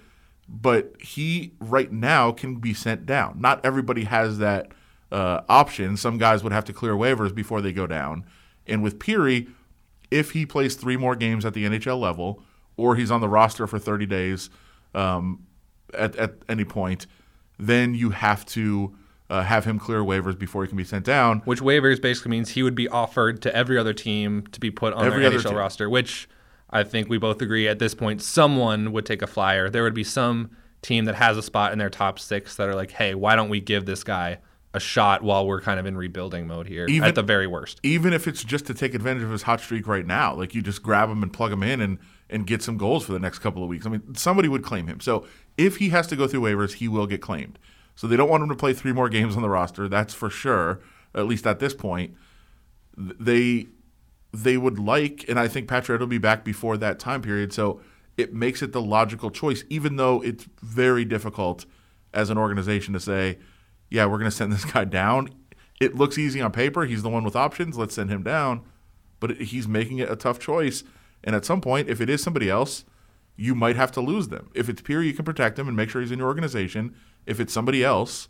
But 0.49 0.95
he 1.01 1.53
right 1.59 1.91
now 1.91 2.31
can 2.31 2.57
be 2.57 2.73
sent 2.73 3.05
down. 3.05 3.41
Not 3.41 3.65
everybody 3.65 4.05
has 4.05 4.39
that 4.39 4.71
uh, 5.11 5.41
option. 5.49 5.97
Some 5.97 6.19
guys 6.19 6.45
would 6.45 6.53
have 6.53 6.65
to 6.67 6.73
clear 6.73 6.93
waivers 6.93 7.35
before 7.35 7.61
they 7.61 7.73
go 7.73 7.87
down. 7.87 8.25
And 8.67 8.83
with 8.83 8.99
Pirri, 8.99 9.49
if 10.11 10.31
he 10.31 10.47
plays 10.47 10.75
three 10.75 10.97
more 10.97 11.17
games 11.17 11.45
at 11.45 11.55
the 11.55 11.65
NHL 11.65 12.01
level, 12.01 12.43
or 12.77 12.97
he's 12.97 13.11
on 13.11 13.21
the 13.21 13.29
roster 13.29 13.67
for 13.67 13.79
30 13.79 14.07
days 14.07 14.51
um, 14.95 15.47
at, 15.93 16.17
at 16.17 16.35
any 16.49 16.65
point, 16.65 17.07
then 17.59 17.95
you 17.95 18.11
have 18.11 18.47
to 18.47 18.97
uh, 19.29 19.43
have 19.43 19.65
him 19.65 19.79
clear 19.79 20.01
waivers 20.01 20.39
before 20.39 20.63
he 20.63 20.69
can 20.69 20.77
be 20.79 20.85
sent 20.85 21.05
down. 21.05 21.41
Which 21.45 21.61
waivers 21.61 22.01
basically 22.01 22.31
means 22.31 22.51
he 22.51 22.63
would 22.63 22.75
be 22.75 22.89
offered 22.89 23.43
to 23.43 23.55
every 23.55 23.77
other 23.77 23.93
team 23.93 24.47
to 24.53 24.61
be 24.61 24.71
put 24.71 24.95
on 24.95 25.05
every 25.05 25.23
their 25.23 25.33
NHL 25.33 25.49
team. 25.49 25.57
roster, 25.57 25.91
which 25.91 26.29
I 26.71 26.85
think 26.85 27.09
we 27.09 27.19
both 27.19 27.41
agree 27.41 27.67
at 27.69 27.79
this 27.79 27.95
point 27.95 28.23
someone 28.23 28.93
would 28.93 29.07
take 29.07 29.23
a 29.23 29.27
flyer. 29.27 29.71
There 29.71 29.83
would 29.83 29.95
be 29.95 30.05
some 30.05 30.51
team 30.83 31.07
that 31.07 31.15
has 31.15 31.37
a 31.37 31.43
spot 31.43 31.73
in 31.73 31.79
their 31.79 31.91
top 31.91 32.19
six 32.19 32.57
that 32.57 32.69
are 32.69 32.75
like, 32.75 32.91
hey, 32.93 33.15
why 33.15 33.37
don't 33.37 33.49
we 33.49 33.61
give 33.61 33.87
this 33.87 34.05
guy 34.05 34.39
a 34.75 34.81
shot 34.81 35.23
while 35.23 35.47
we're 35.47 35.63
kind 35.63 35.81
of 35.81 35.87
in 35.87 35.97
rebuilding 35.97 36.47
mode 36.47 36.69
here 36.69 36.87
even, 36.87 37.09
at 37.09 37.15
the 37.15 37.23
very 37.23 37.47
worst? 37.47 37.81
Even 37.83 38.13
if 38.13 38.29
it's 38.29 38.45
just 38.45 38.67
to 38.67 38.75
take 38.75 38.95
advantage 38.95 39.23
of 39.23 39.31
his 39.31 39.43
hot 39.43 39.61
streak 39.61 39.87
right 39.87 40.07
now, 40.07 40.35
like 40.35 40.55
you 40.55 40.63
just 40.63 40.83
grab 40.83 41.09
him 41.09 41.23
and 41.23 41.33
plug 41.33 41.53
him 41.53 41.63
in 41.63 41.81
and 41.81 41.99
and 42.31 42.47
get 42.47 42.63
some 42.63 42.77
goals 42.77 43.07
for 43.07 43.13
the 43.13 43.19
next 43.19 43.39
couple 43.39 43.63
of 43.63 43.71
weeks. 43.71 43.87
I 43.87 43.89
mean, 43.89 44.15
somebody 44.15 44.49
would 44.49 44.63
claim 44.63 44.87
him. 44.87 45.01
So 45.01 45.27
if 45.57 45.79
he 45.79 45.89
has 45.89 46.07
to 46.09 46.17
go 46.17 46.29
through 46.29 46.43
waivers, 46.43 46.75
he 46.75 46.87
will 46.87 47.07
get 47.07 47.23
claimed. 47.23 47.59
So 47.95 48.07
they 48.07 48.17
don't 48.17 48.29
want 48.29 48.43
him 48.43 48.51
to 48.51 48.55
play 48.55 48.75
three 48.75 48.93
more 48.93 49.09
games 49.09 49.35
on 49.35 49.43
the 49.43 49.49
roster. 49.49 49.89
That's 49.89 50.13
for 50.13 50.29
sure. 50.29 50.81
At 51.15 51.27
least 51.27 51.47
at 51.47 51.59
this 51.59 51.73
point, 51.73 52.15
they 52.97 53.69
they 54.43 54.57
would 54.57 54.79
like, 54.79 55.25
and 55.29 55.39
I 55.39 55.49
think 55.49 55.69
Patrick 55.69 56.01
will 56.01 56.07
be 56.07 56.19
back 56.19 56.45
before 56.45 56.77
that 56.77 56.99
time 56.99 57.23
period. 57.23 57.53
So 57.53 57.81
it 58.17 58.35
makes 58.35 58.63
it 58.63 58.73
the 58.73 58.83
logical 58.83 59.31
choice, 59.31 59.65
even 59.69 59.97
though 59.97 60.23
it's 60.23 60.47
very 60.63 61.05
difficult 61.05 61.67
as 62.15 62.31
an 62.31 62.39
organization 62.39 62.95
to 62.95 63.01
say, 63.01 63.39
yeah, 63.91 64.07
we're 64.07 64.19
going 64.19 64.31
to 64.31 64.37
send 64.37 64.53
this 64.55 64.65
guy 64.65 64.85
down. 64.85 65.31
It 65.81 65.95
looks 65.95 66.19
easy 66.19 66.41
on 66.41 66.53
paper. 66.53 66.85
He's 66.85 67.03
the 67.03 67.09
one 67.09 67.25
with 67.25 67.37
options. 67.37 67.79
Let's 67.79 67.95
send 67.95 68.11
him 68.11 68.23
down. 68.23 68.63
But 69.21 69.37
he's 69.39 69.67
making 69.67 69.99
it 69.99 70.11
a 70.11 70.17
tough 70.17 70.39
choice. 70.39 70.85
And 71.25 71.35
at 71.35 71.45
some 71.45 71.61
point, 71.61 71.89
if 71.89 72.01
it 72.01 72.09
is 72.09 72.23
somebody 72.23 72.49
else, 72.49 72.85
you 73.37 73.55
might 73.55 73.77
have 73.77 73.93
to 73.93 74.01
lose 74.01 74.29
them. 74.29 74.51
If 74.55 74.69
it's 74.69 74.83
Pirri, 74.83 75.07
you 75.07 75.15
can 75.15 75.25
protect 75.25 75.59
him 75.59 75.69
and 75.69 75.77
make 75.77 75.91
sure 75.91 76.01
he's 76.01 76.11
in 76.13 76.19
your 76.19 76.29
organization. 76.29 76.95
If 77.27 77.41
it's 77.41 77.53
somebody 77.53 77.85
else, 77.85 78.29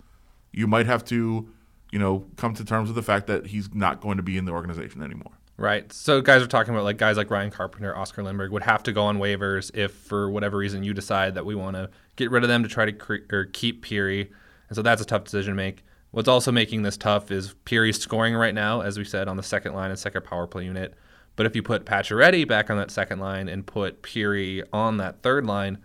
you 0.52 0.66
might 0.66 0.86
have 0.86 1.04
to, 1.06 1.48
you 1.90 1.98
know, 1.98 2.26
come 2.36 2.54
to 2.54 2.64
terms 2.64 2.88
with 2.88 2.96
the 2.96 3.02
fact 3.02 3.26
that 3.26 3.46
he's 3.46 3.74
not 3.74 4.00
going 4.00 4.18
to 4.18 4.22
be 4.22 4.36
in 4.36 4.44
the 4.44 4.52
organization 4.52 5.02
anymore. 5.02 5.32
Right. 5.60 5.92
So 5.92 6.20
guys 6.20 6.40
are 6.40 6.46
talking 6.46 6.72
about 6.72 6.84
like 6.84 6.98
guys 6.98 7.16
like 7.16 7.32
Ryan 7.32 7.50
Carpenter, 7.50 7.96
Oscar 7.96 8.22
Lindberg 8.22 8.52
would 8.52 8.62
have 8.62 8.84
to 8.84 8.92
go 8.92 9.02
on 9.02 9.18
waivers 9.18 9.74
if 9.74 9.92
for 9.92 10.30
whatever 10.30 10.56
reason 10.56 10.84
you 10.84 10.94
decide 10.94 11.34
that 11.34 11.44
we 11.44 11.56
want 11.56 11.74
to 11.74 11.90
get 12.14 12.30
rid 12.30 12.44
of 12.44 12.48
them 12.48 12.62
to 12.62 12.68
try 12.68 12.84
to 12.84 12.92
cre- 12.92 13.26
or 13.32 13.44
keep 13.46 13.84
Pirri. 13.84 14.30
And 14.68 14.76
so 14.76 14.82
that's 14.82 15.02
a 15.02 15.04
tough 15.04 15.24
decision 15.24 15.54
to 15.54 15.56
make. 15.56 15.82
What's 16.12 16.28
also 16.28 16.52
making 16.52 16.82
this 16.82 16.96
tough 16.96 17.32
is 17.32 17.54
Pirri's 17.66 18.00
scoring 18.00 18.34
right 18.34 18.54
now, 18.54 18.82
as 18.82 18.98
we 18.98 19.04
said, 19.04 19.26
on 19.26 19.36
the 19.36 19.42
second 19.42 19.74
line 19.74 19.90
and 19.90 19.98
second 19.98 20.24
power 20.24 20.46
play 20.46 20.64
unit. 20.64 20.94
But 21.34 21.44
if 21.44 21.56
you 21.56 21.62
put 21.62 21.84
Pacioretty 21.84 22.46
back 22.46 22.70
on 22.70 22.76
that 22.78 22.92
second 22.92 23.18
line 23.18 23.48
and 23.48 23.66
put 23.66 24.02
Pirri 24.02 24.62
on 24.72 24.98
that 24.98 25.22
third 25.22 25.44
line, 25.44 25.78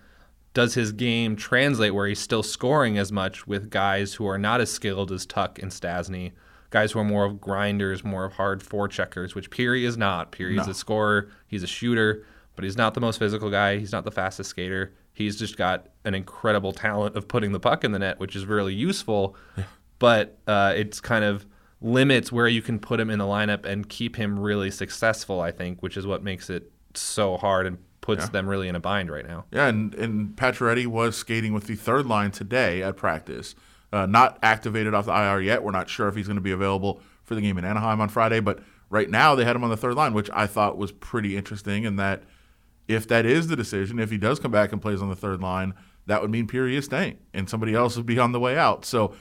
does 0.53 0.75
his 0.75 0.91
game 0.91 1.35
translate 1.35 1.95
where 1.95 2.07
he's 2.07 2.19
still 2.19 2.43
scoring 2.43 2.99
as 2.99 3.11
much 3.11 3.47
with 3.47 3.71
guys 3.71 4.13
who 4.13 4.27
are 4.27 4.37
not 4.37 4.61
as 4.61 4.71
skilled 4.71 5.11
as 5.11 5.25
Tuch 5.25 5.57
and 5.59 5.71
Stastny? 5.71 6.31
Guys 6.73 6.91
who 6.91 6.97
are 6.97 7.03
more 7.03 7.23
of 7.23 7.39
grinders, 7.39 8.03
more 8.03 8.25
of 8.25 8.33
hard 8.33 8.61
forecheckers, 8.61 9.35
which 9.35 9.51
Pirri 9.51 9.83
is 9.83 9.95
not. 9.95 10.31
Pirri 10.31 10.55
no. 10.55 10.63
is 10.63 10.67
a 10.67 10.73
scorer, 10.73 11.29
he's 11.45 11.61
a 11.61 11.67
shooter, 11.67 12.25
but 12.55 12.63
he's 12.63 12.75
not 12.75 12.95
the 12.95 12.99
most 12.99 13.19
physical 13.19 13.51
guy. 13.51 13.77
He's 13.77 13.91
not 13.91 14.05
the 14.05 14.11
fastest 14.11 14.49
skater. 14.49 14.91
He's 15.13 15.37
just 15.37 15.55
got 15.55 15.89
an 16.03 16.15
incredible 16.15 16.73
talent 16.73 17.15
of 17.15 17.27
putting 17.27 17.51
the 17.51 17.59
puck 17.59 17.83
in 17.83 17.91
the 17.91 17.99
net, 17.99 18.19
which 18.19 18.35
is 18.35 18.47
really 18.47 18.73
useful. 18.73 19.35
but 19.99 20.39
uh, 20.47 20.73
it's 20.75 20.99
kind 20.99 21.23
of 21.23 21.45
limits 21.79 22.31
where 22.31 22.47
you 22.47 22.63
can 22.63 22.79
put 22.79 22.99
him 22.99 23.11
in 23.11 23.19
the 23.19 23.25
lineup 23.25 23.65
and 23.65 23.87
keep 23.87 24.15
him 24.15 24.39
really 24.39 24.71
successful. 24.71 25.41
I 25.41 25.51
think, 25.51 25.83
which 25.83 25.95
is 25.95 26.07
what 26.07 26.23
makes 26.23 26.49
it 26.49 26.71
so 26.95 27.37
hard 27.37 27.67
and 27.67 27.77
puts 28.01 28.25
yeah. 28.25 28.31
them 28.31 28.49
really 28.49 28.67
in 28.67 28.75
a 28.75 28.79
bind 28.79 29.11
right 29.11 29.27
now. 29.27 29.45
Yeah, 29.51 29.67
and 29.67 29.93
and 29.93 30.35
Pacioretty 30.35 30.87
was 30.87 31.15
skating 31.15 31.53
with 31.53 31.67
the 31.67 31.75
third 31.75 32.07
line 32.07 32.31
today 32.31 32.81
at 32.81 32.97
practice. 32.97 33.53
Uh, 33.93 34.07
not 34.07 34.39
activated 34.41 34.95
off 34.95 35.05
the 35.05 35.13
IR 35.13 35.39
yet. 35.39 35.63
We're 35.63 35.69
not 35.69 35.87
sure 35.87 36.07
if 36.07 36.15
he's 36.15 36.25
going 36.25 36.37
to 36.37 36.41
be 36.41 36.51
available 36.51 36.99
for 37.23 37.35
the 37.35 37.41
game 37.41 37.59
in 37.59 37.63
Anaheim 37.63 38.01
on 38.01 38.09
Friday, 38.09 38.39
but 38.39 38.59
right 38.89 39.07
now 39.07 39.35
they 39.35 39.45
had 39.45 39.55
him 39.55 39.63
on 39.63 39.69
the 39.69 39.77
third 39.77 39.93
line, 39.93 40.15
which 40.15 40.31
I 40.33 40.47
thought 40.47 40.79
was 40.79 40.91
pretty 40.91 41.37
interesting. 41.37 41.85
And 41.85 41.99
that 41.99 42.23
if 42.87 43.07
that 43.09 43.23
is 43.23 43.49
the 43.49 43.55
decision, 43.55 43.99
if 43.99 44.09
he 44.09 44.17
does 44.17 44.39
come 44.39 44.49
back 44.49 44.71
and 44.71 44.81
plays 44.81 44.99
on 44.99 45.09
the 45.09 45.15
third 45.15 45.41
line, 45.41 45.75
that 46.07 46.23
would 46.23 46.31
mean 46.31 46.47
Pirri 46.47 46.73
is 46.73 46.85
staying 46.85 47.19
and 47.35 47.47
somebody 47.47 47.75
else 47.75 47.95
would 47.95 48.07
be 48.07 48.17
on 48.17 48.31
the 48.31 48.39
way 48.39 48.57
out. 48.57 48.83
So 48.83 49.13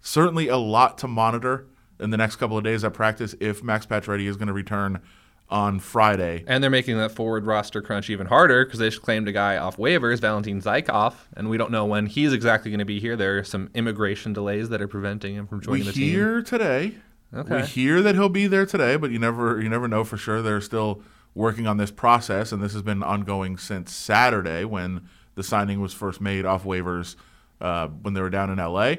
certainly 0.00 0.48
a 0.48 0.56
lot 0.56 0.98
to 0.98 1.06
monitor 1.06 1.68
in 2.00 2.10
the 2.10 2.16
next 2.16 2.34
couple 2.34 2.58
of 2.58 2.64
days 2.64 2.82
at 2.82 2.94
practice 2.94 3.36
if 3.40 3.62
Max 3.62 3.86
Pacioretty 3.86 4.26
is 4.26 4.36
going 4.36 4.48
to 4.48 4.52
return 4.52 5.00
on 5.48 5.78
Friday. 5.78 6.44
And 6.46 6.62
they're 6.62 6.70
making 6.70 6.98
that 6.98 7.12
forward 7.12 7.46
roster 7.46 7.80
crunch 7.80 8.10
even 8.10 8.26
harder 8.26 8.64
because 8.64 8.80
they 8.80 8.88
just 8.88 9.02
claimed 9.02 9.28
a 9.28 9.32
guy 9.32 9.56
off 9.56 9.76
waivers, 9.76 10.20
Valentin 10.20 10.60
Zykov, 10.60 11.14
and 11.36 11.48
we 11.48 11.56
don't 11.56 11.70
know 11.70 11.84
when 11.84 12.06
he's 12.06 12.32
exactly 12.32 12.70
going 12.70 12.80
to 12.80 12.84
be 12.84 12.98
here. 12.98 13.16
There 13.16 13.38
are 13.38 13.44
some 13.44 13.70
immigration 13.74 14.32
delays 14.32 14.68
that 14.70 14.82
are 14.82 14.88
preventing 14.88 15.34
him 15.34 15.46
from 15.46 15.60
joining 15.60 15.82
we 15.82 15.86
the 15.86 15.92
team. 15.92 16.10
hear 16.10 16.42
today. 16.42 16.94
Okay. 17.34 17.60
We 17.60 17.66
hear 17.66 18.02
that 18.02 18.14
he'll 18.14 18.28
be 18.28 18.46
there 18.46 18.66
today, 18.66 18.96
but 18.96 19.10
you 19.10 19.18
never 19.18 19.60
you 19.60 19.68
never 19.68 19.88
know 19.88 20.04
for 20.04 20.16
sure. 20.16 20.42
They're 20.42 20.60
still 20.60 21.02
working 21.34 21.66
on 21.66 21.76
this 21.76 21.90
process, 21.90 22.50
and 22.50 22.62
this 22.62 22.72
has 22.72 22.82
been 22.82 23.02
ongoing 23.02 23.56
since 23.58 23.92
Saturday 23.92 24.64
when 24.64 25.08
the 25.34 25.42
signing 25.42 25.80
was 25.80 25.92
first 25.92 26.20
made 26.20 26.46
off 26.46 26.64
waivers 26.64 27.14
uh, 27.60 27.88
when 27.88 28.14
they 28.14 28.20
were 28.20 28.30
down 28.30 28.50
in 28.50 28.58
LA. 28.58 28.94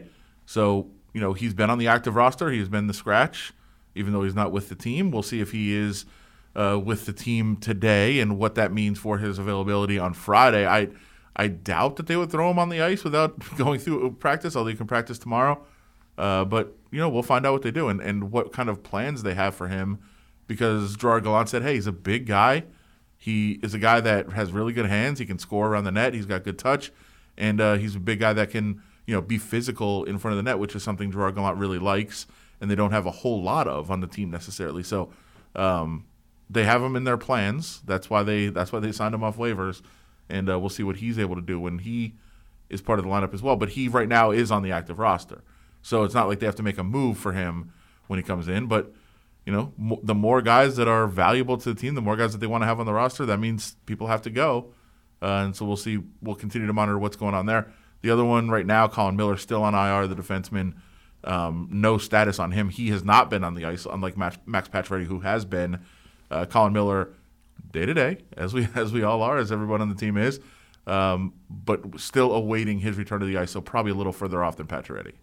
So 0.45 0.89
you 1.13 1.21
know 1.21 1.33
he's 1.33 1.53
been 1.53 1.69
on 1.69 1.77
the 1.77 1.87
active 1.87 2.15
roster. 2.15 2.51
He's 2.51 2.69
been 2.69 2.87
the 2.87 2.93
scratch, 2.93 3.53
even 3.95 4.13
though 4.13 4.23
he's 4.23 4.35
not 4.35 4.51
with 4.51 4.69
the 4.69 4.75
team. 4.75 5.09
We'll 5.09 5.23
see 5.23 5.39
if 5.39 5.51
he 5.51 5.73
is 5.73 6.05
uh, 6.57 6.79
with 6.83 7.05
the 7.05 7.13
team 7.13 7.55
today 7.55 8.19
and 8.19 8.37
what 8.37 8.55
that 8.55 8.73
means 8.73 8.97
for 8.97 9.19
his 9.19 9.37
availability 9.37 9.99
on 9.99 10.13
Friday. 10.13 10.67
I 10.67 10.89
I 11.35 11.47
doubt 11.47 11.97
that 11.97 12.07
they 12.07 12.17
would 12.17 12.31
throw 12.31 12.49
him 12.49 12.57
on 12.57 12.69
the 12.69 12.81
ice 12.81 13.03
without 13.03 13.37
going 13.57 13.79
through 13.79 14.11
practice, 14.13 14.55
although 14.55 14.71
he 14.71 14.75
can 14.75 14.87
practice 14.87 15.19
tomorrow. 15.19 15.63
Uh, 16.17 16.43
but 16.43 16.75
you 16.91 16.99
know, 16.99 17.07
we'll 17.07 17.21
find 17.21 17.45
out 17.45 17.53
what 17.53 17.61
they 17.61 17.69
do 17.69 17.89
and, 17.89 18.01
and 18.01 18.31
what 18.31 18.51
kind 18.51 18.69
of 18.69 18.81
plans 18.81 19.21
they 19.21 19.35
have 19.35 19.53
for 19.53 19.67
him, 19.67 19.99
because 20.47 20.95
Gerard 20.95 21.23
Gallant 21.23 21.47
said, 21.47 21.61
"Hey, 21.61 21.75
he's 21.75 21.85
a 21.85 21.91
big 21.91 22.25
guy. 22.25 22.63
He 23.19 23.59
is 23.61 23.75
a 23.75 23.79
guy 23.79 24.01
that 24.01 24.31
has 24.31 24.51
really 24.51 24.73
good 24.73 24.87
hands. 24.87 25.19
He 25.19 25.25
can 25.25 25.37
score 25.37 25.67
around 25.67 25.83
the 25.83 25.91
net. 25.91 26.15
He's 26.15 26.25
got 26.25 26.43
good 26.43 26.57
touch, 26.57 26.91
and 27.37 27.61
uh, 27.61 27.75
he's 27.75 27.95
a 27.95 27.99
big 27.99 28.19
guy 28.19 28.33
that 28.33 28.49
can 28.49 28.81
you 29.05 29.13
know 29.13 29.21
be 29.21 29.37
physical 29.37 30.05
in 30.05 30.17
front 30.17 30.33
of 30.33 30.43
the 30.43 30.49
net, 30.49 30.57
which 30.57 30.75
is 30.75 30.81
something 30.81 31.11
Gerard 31.11 31.35
Gallant 31.35 31.59
really 31.59 31.77
likes, 31.77 32.25
and 32.59 32.71
they 32.71 32.75
don't 32.75 32.91
have 32.91 33.05
a 33.05 33.11
whole 33.11 33.43
lot 33.43 33.67
of 33.67 33.91
on 33.91 33.99
the 33.99 34.07
team 34.07 34.31
necessarily. 34.31 34.81
So." 34.81 35.11
Um, 35.55 36.05
they 36.49 36.63
have 36.63 36.81
him 36.81 36.95
in 36.95 37.03
their 37.03 37.17
plans. 37.17 37.81
That's 37.85 38.09
why 38.09 38.23
they 38.23 38.47
that's 38.47 38.71
why 38.71 38.79
they 38.79 38.91
signed 38.91 39.13
him 39.13 39.23
off 39.23 39.37
waivers, 39.37 39.81
and 40.29 40.49
uh, 40.49 40.59
we'll 40.59 40.69
see 40.69 40.83
what 40.83 40.97
he's 40.97 41.19
able 41.19 41.35
to 41.35 41.41
do 41.41 41.59
when 41.59 41.79
he 41.79 42.15
is 42.69 42.81
part 42.81 42.99
of 42.99 43.05
the 43.05 43.11
lineup 43.11 43.33
as 43.33 43.41
well. 43.41 43.55
But 43.55 43.69
he 43.69 43.87
right 43.87 44.07
now 44.07 44.31
is 44.31 44.51
on 44.51 44.63
the 44.63 44.71
active 44.71 44.99
roster, 44.99 45.41
so 45.81 46.03
it's 46.03 46.13
not 46.13 46.27
like 46.27 46.39
they 46.39 46.45
have 46.45 46.55
to 46.55 46.63
make 46.63 46.77
a 46.77 46.83
move 46.83 47.17
for 47.17 47.33
him 47.33 47.71
when 48.07 48.17
he 48.17 48.23
comes 48.23 48.47
in. 48.47 48.67
But 48.67 48.93
you 49.45 49.53
know, 49.53 49.73
mo- 49.77 49.99
the 50.03 50.15
more 50.15 50.41
guys 50.41 50.75
that 50.75 50.87
are 50.87 51.07
valuable 51.07 51.57
to 51.57 51.73
the 51.73 51.79
team, 51.79 51.95
the 51.95 52.01
more 52.01 52.15
guys 52.15 52.33
that 52.33 52.39
they 52.39 52.47
want 52.47 52.63
to 52.63 52.65
have 52.65 52.79
on 52.79 52.85
the 52.85 52.93
roster. 52.93 53.25
That 53.25 53.39
means 53.39 53.75
people 53.85 54.07
have 54.07 54.21
to 54.23 54.29
go, 54.29 54.73
uh, 55.21 55.43
and 55.45 55.55
so 55.55 55.65
we'll 55.65 55.77
see. 55.77 55.99
We'll 56.21 56.35
continue 56.35 56.67
to 56.67 56.73
monitor 56.73 56.97
what's 56.97 57.17
going 57.17 57.33
on 57.33 57.45
there. 57.45 57.71
The 58.01 58.09
other 58.09 58.23
one 58.23 58.49
right 58.49 58.65
now, 58.65 58.87
Colin 58.87 59.15
Miller, 59.15 59.37
still 59.37 59.63
on 59.63 59.73
IR, 59.73 60.07
the 60.07 60.15
defenseman. 60.15 60.75
Um, 61.23 61.67
no 61.71 61.97
status 61.97 62.39
on 62.39 62.51
him. 62.51 62.69
He 62.69 62.89
has 62.89 63.03
not 63.03 63.29
been 63.29 63.43
on 63.43 63.55
the 63.55 63.65
ice, 63.65 63.85
unlike 63.85 64.15
Max, 64.15 64.37
Max 64.45 64.69
Pacioretty, 64.69 65.05
who 65.05 65.21
has 65.21 65.45
been. 65.45 65.79
Uh, 66.29 66.45
Colin 66.45 66.73
Miller, 66.73 67.09
day 67.71 67.85
to 67.85 67.93
day, 67.93 68.17
as 68.35 68.53
we 68.53 68.67
as 68.75 68.91
we 68.91 69.03
all 69.03 69.21
are, 69.21 69.37
as 69.37 69.51
everyone 69.51 69.81
on 69.81 69.89
the 69.89 69.95
team 69.95 70.17
is, 70.17 70.39
um, 70.85 71.33
but 71.49 71.99
still 71.99 72.33
awaiting 72.33 72.79
his 72.79 72.97
return 72.97 73.19
to 73.19 73.25
the 73.25 73.37
ice. 73.37 73.51
So 73.51 73.61
probably 73.61 73.91
a 73.91 73.95
little 73.95 74.13
further 74.13 74.43
off 74.43 74.57
than 74.57 74.67
Pacioretty. 74.67 75.13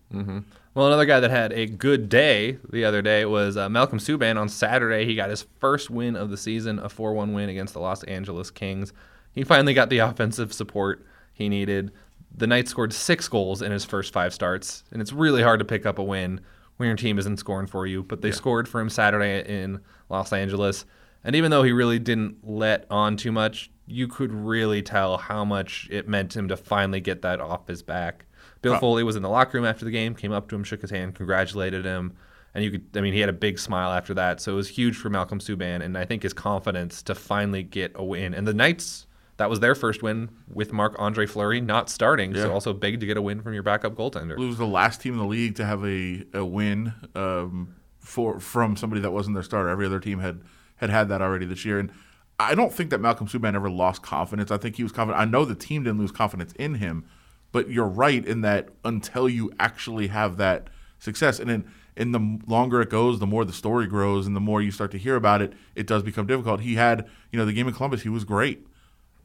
Well, 0.75 0.89
another 0.89 1.07
guy 1.07 1.21
that 1.21 1.31
had 1.31 1.53
a 1.53 1.67
good 1.67 2.09
day 2.09 2.59
the 2.71 2.85
other 2.85 3.01
day 3.01 3.25
was 3.25 3.57
uh, 3.57 3.69
Malcolm 3.69 3.99
Subban. 3.99 4.39
On 4.39 4.49
Saturday, 4.49 5.07
he 5.07 5.15
got 5.15 5.31
his 5.31 5.47
first 5.61 5.89
win 5.91 6.17
of 6.17 6.31
the 6.31 6.37
season, 6.37 6.79
a 6.79 6.89
4 6.89 7.13
1 7.13 7.33
win 7.33 7.49
against 7.49 7.75
the 7.75 7.81
Los 7.81 8.03
Angeles 8.05 8.51
Kings. 8.51 8.93
He 9.33 9.45
finally 9.45 9.75
got 9.75 9.89
the 9.89 9.99
offensive 9.99 10.53
support 10.53 11.05
he 11.33 11.49
needed. 11.49 11.93
The 12.37 12.49
Knights 12.49 12.71
scored 12.71 12.93
six 12.93 13.29
goals 13.29 13.63
in 13.63 13.71
his 13.71 13.85
first 13.85 14.13
five 14.13 14.35
starts, 14.35 14.83
and 14.91 15.01
it's 15.01 15.13
really 15.13 15.43
hard 15.43 15.61
to 15.61 15.65
pick 15.65 15.87
up 15.87 15.99
a 15.99 16.03
win 16.03 16.41
when 16.77 16.89
your 16.89 16.97
team 16.97 17.19
isn't 17.19 17.39
scoring 17.39 17.67
for 17.67 17.87
you. 17.87 18.03
But 18.03 18.23
they 18.23 18.31
scored 18.31 18.69
for 18.69 18.81
him 18.81 18.91
Saturday 18.91 19.45
in 19.47 19.81
Los 20.09 20.33
Angeles. 20.33 20.85
And 21.23 21.35
even 21.37 21.51
though 21.51 21.63
he 21.63 21.73
really 21.73 21.99
didn't 21.99 22.37
let 22.43 22.87
on 22.91 23.17
too 23.17 23.33
much, 23.33 23.71
you 23.87 24.09
could 24.09 24.33
really 24.33 24.83
tell 24.83 25.17
how 25.17 25.45
much 25.45 25.89
it 25.91 26.09
meant 26.09 26.31
to 26.33 26.39
him 26.39 26.49
to 26.49 26.57
finally 26.57 27.01
get 27.01 27.23
that 27.23 27.41
off 27.41 27.67
his 27.67 27.83
back. 27.83 28.27
Bill 28.63 28.79
Foley 28.79 29.03
was 29.03 29.17
in 29.17 29.23
the 29.23 29.29
locker 29.29 29.59
room 29.59 29.67
after 29.67 29.85
the 29.85 29.91
game, 29.91 30.15
came 30.15 30.33
up 30.33 30.49
to 30.49 30.57
him, 30.57 30.65
shook 30.65 30.81
his 30.81 30.91
hand, 30.91 31.15
congratulated 31.15 31.85
him. 31.85 32.15
And 32.55 32.65
you 32.65 32.71
could, 32.71 32.87
I 32.95 33.01
mean, 33.01 33.13
he 33.13 33.21
had 33.21 33.29
a 33.29 33.35
big 33.35 33.59
smile 33.59 33.91
after 33.91 34.15
that. 34.15 34.41
So 34.41 34.53
it 34.53 34.57
was 34.57 34.69
huge 34.69 34.97
for 34.97 35.11
Malcolm 35.11 35.39
Subban. 35.39 35.83
And 35.83 35.99
I 35.99 36.05
think 36.05 36.23
his 36.23 36.33
confidence 36.33 37.03
to 37.03 37.15
finally 37.15 37.63
get 37.63 37.93
a 37.95 38.05
win. 38.05 38.33
And 38.33 38.47
the 38.47 38.55
Knights, 38.55 39.07
that 39.37 39.51
was 39.51 39.61
their 39.61 39.75
first 39.75 40.03
win 40.03 40.31
with 40.53 40.73
Marc 40.73 40.95
Andre 40.99 41.27
Fleury 41.27 41.61
not 41.61 41.91
starting. 41.91 42.35
Yeah. 42.35 42.43
So 42.43 42.53
also 42.53 42.73
big 42.73 43.01
to 43.01 43.07
get 43.07 43.17
a 43.17 43.23
win 43.23 43.43
from 43.43 43.55
your 43.55 43.63
backup 43.63 43.95
goaltender. 43.95 44.33
It 44.33 44.39
was 44.39 44.59
the 44.59 44.67
last 44.67 45.01
team 45.01 45.15
in 45.15 45.19
the 45.19 45.27
league 45.27 45.57
to 45.57 45.65
have 45.65 45.85
a, 45.85 46.25
a 46.33 46.45
win 46.45 46.93
um, 47.15 47.75
for 47.99 48.39
from 48.39 48.77
somebody 48.77 49.01
that 49.03 49.11
wasn't 49.11 49.35
their 49.35 49.43
starter. 49.43 49.69
Every 49.69 49.87
other 49.87 50.01
team 50.01 50.21
had 50.21 50.43
had 50.77 50.91
had 50.91 51.09
that 51.09 51.21
already 51.23 51.47
this 51.47 51.65
year, 51.65 51.79
and 51.79 51.91
I 52.39 52.55
don't 52.55 52.73
think 52.73 52.91
that 52.91 53.01
Malcolm 53.01 53.27
Subban 53.27 53.55
ever 53.55 53.71
lost 53.71 54.03
confidence. 54.03 54.51
I 54.51 54.57
think 54.57 54.77
he 54.77 54.83
was 54.83 54.93
confident. 54.93 55.21
I 55.21 55.25
know 55.25 55.45
the 55.45 55.55
team 55.55 55.85
didn't 55.85 55.99
lose 55.99 56.13
confidence 56.13 56.53
in 56.55 56.75
him, 56.75 57.05
but 57.53 57.71
you're 57.71 57.87
right 57.87 58.25
in 58.25 58.41
that 58.43 58.69
until 58.85 59.29
you 59.29 59.53
actually 59.59 60.09
have 60.09 60.37
that 60.37 60.69
success, 60.99 61.39
and 61.39 61.49
then 61.49 61.65
and 61.97 62.15
the 62.15 62.41
longer 62.47 62.83
it 62.83 62.91
goes, 62.91 63.21
the 63.21 63.27
more 63.27 63.45
the 63.45 63.53
story 63.53 63.87
grows, 63.87 64.27
and 64.27 64.35
the 64.35 64.41
more 64.41 64.61
you 64.61 64.71
start 64.71 64.91
to 64.93 64.99
hear 64.99 65.17
about 65.17 65.43
it, 65.43 65.53
it 65.75 65.87
does 65.87 66.03
become 66.03 66.27
difficult. 66.27 66.61
He 66.61 66.75
had, 66.75 67.09
you 67.31 67.39
know, 67.39 67.45
the 67.45 67.53
game 67.53 67.69
in 67.69 67.75
Columbus, 67.75 68.03
he 68.03 68.09
was 68.09 68.25
great. 68.25 68.67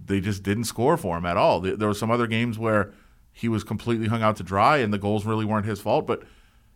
They 0.03 0.19
just 0.19 0.43
didn't 0.43 0.63
score 0.65 0.97
for 0.97 1.17
him 1.17 1.25
at 1.25 1.37
all. 1.37 1.59
There 1.59 1.87
were 1.87 1.93
some 1.93 2.11
other 2.11 2.27
games 2.27 2.57
where 2.57 2.91
he 3.31 3.47
was 3.47 3.63
completely 3.63 4.07
hung 4.07 4.21
out 4.21 4.37
to 4.37 4.43
dry, 4.43 4.77
and 4.77 4.93
the 4.93 4.97
goals 4.97 5.25
really 5.25 5.45
weren't 5.45 5.65
his 5.65 5.79
fault. 5.79 6.07
But 6.07 6.23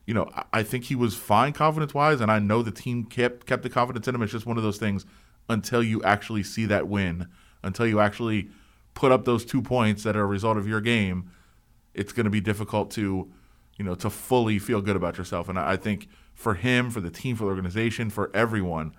you 0.05 0.13
know, 0.13 0.29
I- 0.51 0.63
think 0.63 0.85
he 0.85 0.95
was 0.95 1.15
fine 1.15 1.53
confidence 1.53 1.93
wise, 1.93 2.19
and 2.19 2.29
I 2.29 2.39
know 2.39 2.61
the 2.61 2.71
team 2.71 3.05
kept 3.05 3.45
kept 3.45 3.63
the 3.63 3.69
confidence 3.69 4.07
in 4.07 4.15
him. 4.15 4.21
It's 4.21 4.33
just 4.33 4.45
one 4.45 4.57
of 4.57 4.63
those 4.63 4.77
things 4.77 5.05
until 5.49 5.81
you 5.81 6.03
actually 6.03 6.43
see 6.43 6.65
that 6.65 6.87
win, 6.87 7.27
until 7.63 7.87
you 7.87 7.99
actually 7.99 8.49
put 8.93 9.11
up 9.11 9.25
those 9.25 9.45
two 9.45 9.61
points 9.61 10.03
that 10.03 10.15
are 10.15 10.23
a 10.23 10.25
result 10.25 10.57
of 10.57 10.67
your 10.67 10.81
game, 10.81 11.31
it's 11.93 12.13
going 12.13 12.25
to 12.25 12.29
be 12.29 12.41
difficult 12.41 12.91
to, 12.91 13.31
you 13.77 13.85
know, 13.85 13.95
to 13.95 14.09
fully 14.09 14.59
feel 14.59 14.81
good 14.81 14.95
about 14.95 15.17
yourself. 15.17 15.49
And 15.49 15.57
I 15.57 15.75
think 15.77 16.07
for 16.33 16.53
him, 16.55 16.89
for 16.91 17.01
the 17.01 17.09
team, 17.09 17.35
for 17.35 17.45
the 17.45 17.49
organization, 17.49 18.09
for 18.09 18.29
everyone, 18.33 18.93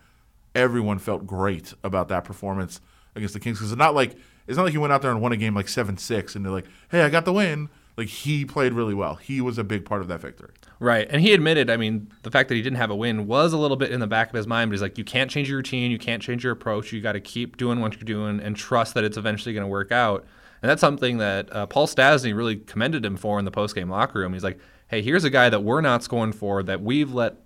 everyone 0.54 0.98
felt 0.98 1.26
great 1.26 1.74
about 1.82 2.08
that 2.08 2.24
performance 2.24 2.80
against 3.14 3.34
the 3.34 3.40
Kings 3.40 3.58
because 3.58 3.72
it's 3.72 3.78
not 3.78 3.94
like 3.94 4.16
it's 4.46 4.56
not 4.56 4.64
like 4.64 4.72
he 4.72 4.78
went 4.78 4.92
out 4.92 5.02
there 5.02 5.10
and 5.10 5.20
won 5.20 5.32
a 5.32 5.36
game 5.36 5.54
like 5.54 5.68
seven 5.68 5.96
six 5.96 6.34
and 6.34 6.44
they're 6.44 6.52
like, 6.52 6.66
hey, 6.90 7.02
I 7.02 7.08
got 7.08 7.24
the 7.24 7.32
win. 7.32 7.68
Like 7.96 8.08
he 8.08 8.44
played 8.44 8.72
really 8.72 8.94
well. 8.94 9.14
He 9.14 9.40
was 9.40 9.56
a 9.56 9.64
big 9.64 9.84
part 9.84 10.00
of 10.00 10.08
that 10.08 10.20
victory. 10.20 10.50
Right. 10.80 11.06
And 11.08 11.22
he 11.22 11.32
admitted, 11.32 11.70
I 11.70 11.76
mean, 11.76 12.10
the 12.24 12.30
fact 12.30 12.48
that 12.48 12.56
he 12.56 12.62
didn't 12.62 12.78
have 12.78 12.90
a 12.90 12.96
win 12.96 13.26
was 13.26 13.52
a 13.52 13.56
little 13.56 13.76
bit 13.76 13.92
in 13.92 14.00
the 14.00 14.06
back 14.08 14.28
of 14.28 14.34
his 14.34 14.46
mind, 14.46 14.70
but 14.70 14.74
he's 14.74 14.82
like, 14.82 14.98
you 14.98 15.04
can't 15.04 15.30
change 15.30 15.48
your 15.48 15.58
routine. 15.58 15.92
You 15.92 15.98
can't 15.98 16.20
change 16.20 16.42
your 16.42 16.52
approach. 16.52 16.92
You 16.92 17.00
got 17.00 17.12
to 17.12 17.20
keep 17.20 17.56
doing 17.56 17.80
what 17.80 17.94
you're 17.94 18.02
doing 18.02 18.40
and 18.40 18.56
trust 18.56 18.94
that 18.94 19.04
it's 19.04 19.16
eventually 19.16 19.54
going 19.54 19.64
to 19.64 19.68
work 19.68 19.92
out. 19.92 20.26
And 20.60 20.70
that's 20.70 20.80
something 20.80 21.18
that 21.18 21.54
uh, 21.54 21.66
Paul 21.66 21.86
Stastny 21.86 22.34
really 22.34 22.56
commended 22.56 23.04
him 23.04 23.16
for 23.16 23.38
in 23.38 23.44
the 23.44 23.52
postgame 23.52 23.90
locker 23.90 24.18
room. 24.18 24.32
He's 24.32 24.44
like, 24.44 24.58
hey, 24.88 25.00
here's 25.02 25.24
a 25.24 25.30
guy 25.30 25.48
that 25.48 25.60
we're 25.60 25.80
not 25.80 26.02
scoring 26.02 26.32
for, 26.32 26.62
that 26.62 26.82
we've 26.82 27.12
let, 27.12 27.36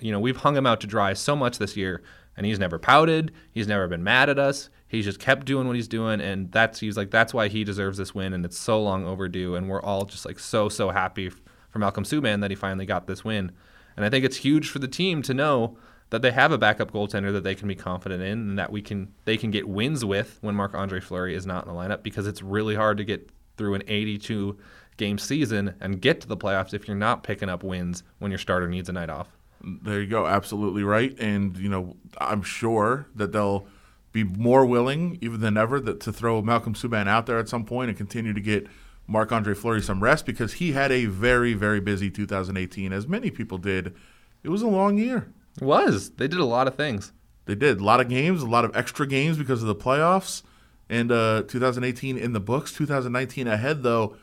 you 0.00 0.10
know, 0.10 0.20
we've 0.20 0.36
hung 0.38 0.56
him 0.56 0.66
out 0.66 0.80
to 0.80 0.86
dry 0.86 1.12
so 1.12 1.36
much 1.36 1.58
this 1.58 1.76
year. 1.76 2.02
And 2.38 2.46
he's 2.46 2.58
never 2.58 2.78
pouted. 2.78 3.32
He's 3.50 3.68
never 3.68 3.86
been 3.88 4.02
mad 4.02 4.30
at 4.30 4.38
us. 4.38 4.70
He's 4.86 5.04
just 5.04 5.18
kept 5.18 5.44
doing 5.44 5.66
what 5.66 5.76
he's 5.76 5.88
doing, 5.88 6.20
and 6.20 6.50
that's 6.50 6.80
he's 6.80 6.96
like 6.96 7.10
that's 7.10 7.34
why 7.34 7.48
he 7.48 7.62
deserves 7.62 7.98
this 7.98 8.14
win, 8.14 8.32
and 8.32 8.44
it's 8.46 8.56
so 8.56 8.82
long 8.82 9.04
overdue, 9.04 9.54
and 9.54 9.68
we're 9.68 9.82
all 9.82 10.06
just 10.06 10.24
like 10.24 10.38
so 10.38 10.70
so 10.70 10.88
happy 10.88 11.28
for 11.28 11.78
Malcolm 11.78 12.04
Subban 12.04 12.40
that 12.40 12.50
he 12.50 12.54
finally 12.54 12.86
got 12.86 13.06
this 13.06 13.24
win. 13.24 13.52
And 13.96 14.04
I 14.04 14.08
think 14.10 14.24
it's 14.24 14.36
huge 14.38 14.70
for 14.70 14.78
the 14.78 14.88
team 14.88 15.20
to 15.22 15.34
know 15.34 15.76
that 16.10 16.22
they 16.22 16.30
have 16.30 16.52
a 16.52 16.58
backup 16.58 16.92
goaltender 16.92 17.32
that 17.32 17.44
they 17.44 17.54
can 17.54 17.68
be 17.68 17.74
confident 17.74 18.22
in 18.22 18.38
and 18.38 18.58
that 18.58 18.72
we 18.72 18.80
can 18.80 19.12
they 19.24 19.36
can 19.36 19.50
get 19.50 19.68
wins 19.68 20.04
with 20.04 20.38
when 20.40 20.54
Marc 20.54 20.74
Andre 20.74 21.00
Fleury 21.00 21.34
is 21.34 21.46
not 21.46 21.66
in 21.66 21.72
the 21.72 21.78
lineup 21.78 22.02
because 22.02 22.26
it's 22.26 22.42
really 22.42 22.74
hard 22.74 22.96
to 22.98 23.04
get 23.04 23.28
through 23.56 23.74
an 23.74 23.82
82 23.86 24.56
game 24.96 25.18
season 25.18 25.74
and 25.80 26.00
get 26.00 26.20
to 26.22 26.28
the 26.28 26.36
playoffs 26.36 26.72
if 26.72 26.88
you're 26.88 26.96
not 26.96 27.22
picking 27.22 27.48
up 27.48 27.62
wins 27.62 28.02
when 28.18 28.30
your 28.30 28.38
starter 28.38 28.68
needs 28.68 28.88
a 28.88 28.92
night 28.92 29.10
off. 29.10 29.37
There 29.62 30.00
you 30.00 30.06
go, 30.06 30.26
absolutely 30.26 30.84
right. 30.84 31.18
And 31.18 31.56
you 31.56 31.68
know, 31.68 31.96
I'm 32.18 32.42
sure 32.42 33.08
that 33.14 33.32
they'll 33.32 33.66
be 34.12 34.24
more 34.24 34.64
willing, 34.64 35.18
even 35.20 35.40
than 35.40 35.56
ever, 35.56 35.80
that 35.80 36.00
to 36.00 36.12
throw 36.12 36.40
Malcolm 36.42 36.74
Subban 36.74 37.08
out 37.08 37.26
there 37.26 37.38
at 37.38 37.48
some 37.48 37.64
point 37.64 37.88
and 37.88 37.98
continue 37.98 38.32
to 38.32 38.40
get 38.40 38.66
Marc 39.06 39.32
Andre 39.32 39.54
Fleury 39.54 39.82
some 39.82 40.02
rest 40.02 40.26
because 40.26 40.54
he 40.54 40.72
had 40.72 40.92
a 40.92 41.06
very, 41.06 41.54
very 41.54 41.80
busy 41.80 42.10
2018, 42.10 42.92
as 42.92 43.06
many 43.06 43.30
people 43.30 43.58
did. 43.58 43.94
It 44.42 44.50
was 44.50 44.62
a 44.62 44.68
long 44.68 44.98
year. 44.98 45.32
It 45.56 45.64
was. 45.64 46.10
They 46.10 46.28
did 46.28 46.38
a 46.38 46.44
lot 46.44 46.68
of 46.68 46.74
things. 46.74 47.12
They 47.46 47.54
did 47.54 47.80
a 47.80 47.84
lot 47.84 48.00
of 48.00 48.08
games, 48.08 48.42
a 48.42 48.46
lot 48.46 48.66
of 48.66 48.76
extra 48.76 49.06
games 49.06 49.38
because 49.38 49.62
of 49.62 49.68
the 49.68 49.74
playoffs, 49.74 50.42
and 50.90 51.10
uh, 51.10 51.44
2018 51.48 52.18
in 52.18 52.34
the 52.34 52.40
books. 52.40 52.72
2019 52.72 53.48
ahead 53.48 53.82
though, 53.82 54.16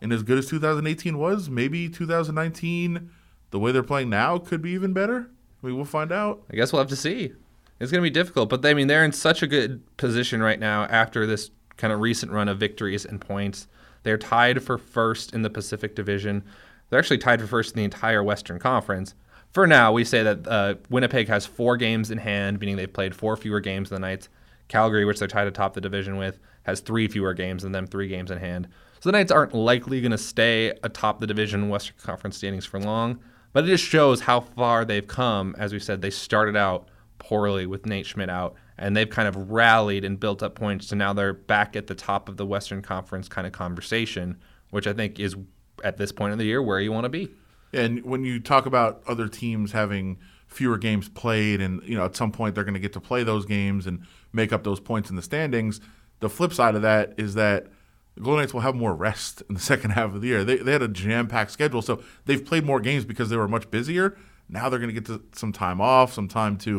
and 0.00 0.12
as 0.12 0.22
good 0.22 0.38
as 0.38 0.48
2018 0.48 1.18
was, 1.18 1.50
maybe 1.50 1.88
2019, 1.90 3.10
the 3.54 3.60
way 3.60 3.70
they're 3.70 3.84
playing 3.84 4.10
now, 4.10 4.36
could 4.36 4.60
be 4.60 4.70
even 4.70 4.92
better. 4.92 5.30
We 5.62 5.72
will 5.72 5.84
find 5.84 6.10
out. 6.10 6.42
I 6.50 6.56
guess 6.56 6.72
we'll 6.72 6.82
have 6.82 6.88
to 6.88 6.96
see. 6.96 7.32
It's 7.78 7.92
going 7.92 8.02
to 8.02 8.10
be 8.10 8.10
difficult, 8.10 8.48
but 8.48 8.62
they, 8.62 8.70
I 8.70 8.74
mean, 8.74 8.88
they're 8.88 9.04
in 9.04 9.12
such 9.12 9.44
a 9.44 9.46
good 9.46 9.80
position 9.96 10.42
right 10.42 10.58
now 10.58 10.86
after 10.86 11.24
this 11.24 11.52
kind 11.76 11.92
of 11.92 12.00
recent 12.00 12.32
run 12.32 12.48
of 12.48 12.58
victories 12.58 13.04
and 13.04 13.20
points. 13.20 13.68
They're 14.02 14.18
tied 14.18 14.60
for 14.60 14.76
first 14.76 15.34
in 15.34 15.42
the 15.42 15.50
Pacific 15.50 15.94
Division. 15.94 16.42
They're 16.90 16.98
actually 16.98 17.18
tied 17.18 17.40
for 17.40 17.46
first 17.46 17.74
in 17.74 17.78
the 17.78 17.84
entire 17.84 18.24
Western 18.24 18.58
Conference. 18.58 19.14
for 19.52 19.68
now, 19.68 19.92
we 19.92 20.04
say 20.04 20.24
that 20.24 20.48
uh, 20.48 20.74
Winnipeg 20.90 21.28
has 21.28 21.46
four 21.46 21.76
games 21.76 22.10
in 22.10 22.18
hand, 22.18 22.58
meaning 22.58 22.74
they've 22.74 22.92
played 22.92 23.14
four 23.14 23.36
fewer 23.36 23.60
games 23.60 23.90
than 23.90 24.02
the 24.02 24.08
Knights. 24.08 24.28
Calgary, 24.66 25.04
which 25.04 25.20
they're 25.20 25.28
tied 25.28 25.46
atop 25.46 25.74
the 25.74 25.80
division 25.80 26.16
with, 26.16 26.40
has 26.64 26.80
three 26.80 27.06
fewer 27.06 27.34
games 27.34 27.62
than 27.62 27.70
them, 27.70 27.86
three 27.86 28.08
games 28.08 28.32
in 28.32 28.38
hand. 28.38 28.66
So 28.98 29.10
the 29.10 29.12
Knights 29.12 29.30
aren't 29.30 29.54
likely 29.54 30.00
going 30.00 30.10
to 30.10 30.18
stay 30.18 30.72
atop 30.82 31.20
the 31.20 31.26
division 31.26 31.68
Western 31.68 31.96
Conference 32.02 32.36
standings 32.36 32.64
for 32.64 32.80
long, 32.80 33.20
but 33.54 33.64
it 33.64 33.68
just 33.68 33.84
shows 33.84 34.20
how 34.20 34.40
far 34.40 34.84
they've 34.84 35.06
come. 35.06 35.54
As 35.56 35.72
we 35.72 35.78
said, 35.78 36.02
they 36.02 36.10
started 36.10 36.56
out 36.56 36.88
poorly 37.18 37.64
with 37.64 37.86
Nate 37.86 38.04
Schmidt 38.04 38.28
out, 38.28 38.56
and 38.76 38.94
they've 38.94 39.08
kind 39.08 39.28
of 39.28 39.50
rallied 39.50 40.04
and 40.04 40.20
built 40.20 40.42
up 40.42 40.56
points 40.56 40.88
to 40.88 40.96
now 40.96 41.14
they're 41.14 41.32
back 41.32 41.76
at 41.76 41.86
the 41.86 41.94
top 41.94 42.28
of 42.28 42.36
the 42.36 42.44
Western 42.44 42.82
Conference 42.82 43.28
kind 43.28 43.46
of 43.46 43.54
conversation, 43.54 44.38
which 44.70 44.86
I 44.86 44.92
think 44.92 45.18
is 45.18 45.36
at 45.82 45.96
this 45.96 46.12
point 46.12 46.32
of 46.32 46.38
the 46.38 46.44
year 46.44 46.60
where 46.60 46.80
you 46.80 46.92
want 46.92 47.04
to 47.04 47.08
be. 47.08 47.30
And 47.72 48.04
when 48.04 48.24
you 48.24 48.40
talk 48.40 48.66
about 48.66 49.02
other 49.06 49.28
teams 49.28 49.72
having 49.72 50.18
fewer 50.48 50.76
games 50.76 51.08
played, 51.08 51.60
and 51.60 51.80
you 51.84 51.96
know 51.96 52.04
at 52.04 52.16
some 52.16 52.32
point 52.32 52.54
they're 52.54 52.64
going 52.64 52.74
to 52.74 52.80
get 52.80 52.92
to 52.94 53.00
play 53.00 53.22
those 53.22 53.46
games 53.46 53.86
and 53.86 54.02
make 54.32 54.52
up 54.52 54.64
those 54.64 54.80
points 54.80 55.10
in 55.10 55.16
the 55.16 55.22
standings. 55.22 55.80
The 56.20 56.28
flip 56.28 56.52
side 56.52 56.74
of 56.74 56.82
that 56.82 57.14
is 57.18 57.34
that 57.34 57.66
the 58.14 58.20
Golden 58.20 58.42
Knights 58.42 58.54
will 58.54 58.60
have 58.60 58.74
more 58.74 58.94
rest 58.94 59.42
in 59.48 59.54
the 59.54 59.60
second 59.72 59.90
half 59.90 60.14
of 60.14 60.20
the 60.20 60.28
year. 60.28 60.44
They, 60.44 60.56
they 60.56 60.72
had 60.72 60.82
a 60.82 60.88
jam 60.88 61.26
packed 61.26 61.50
schedule, 61.50 61.82
so 61.82 62.02
they've 62.26 62.44
played 62.44 62.64
more 62.64 62.80
games 62.80 63.04
because 63.04 63.30
they 63.30 63.36
were 63.36 63.48
much 63.48 63.70
busier. 63.70 64.16
Now 64.48 64.68
they're 64.68 64.78
going 64.78 64.94
to 64.94 65.00
get 65.00 65.20
some 65.36 65.52
time 65.52 65.80
off, 65.80 66.12
some 66.12 66.28
time 66.28 66.56
to, 66.58 66.70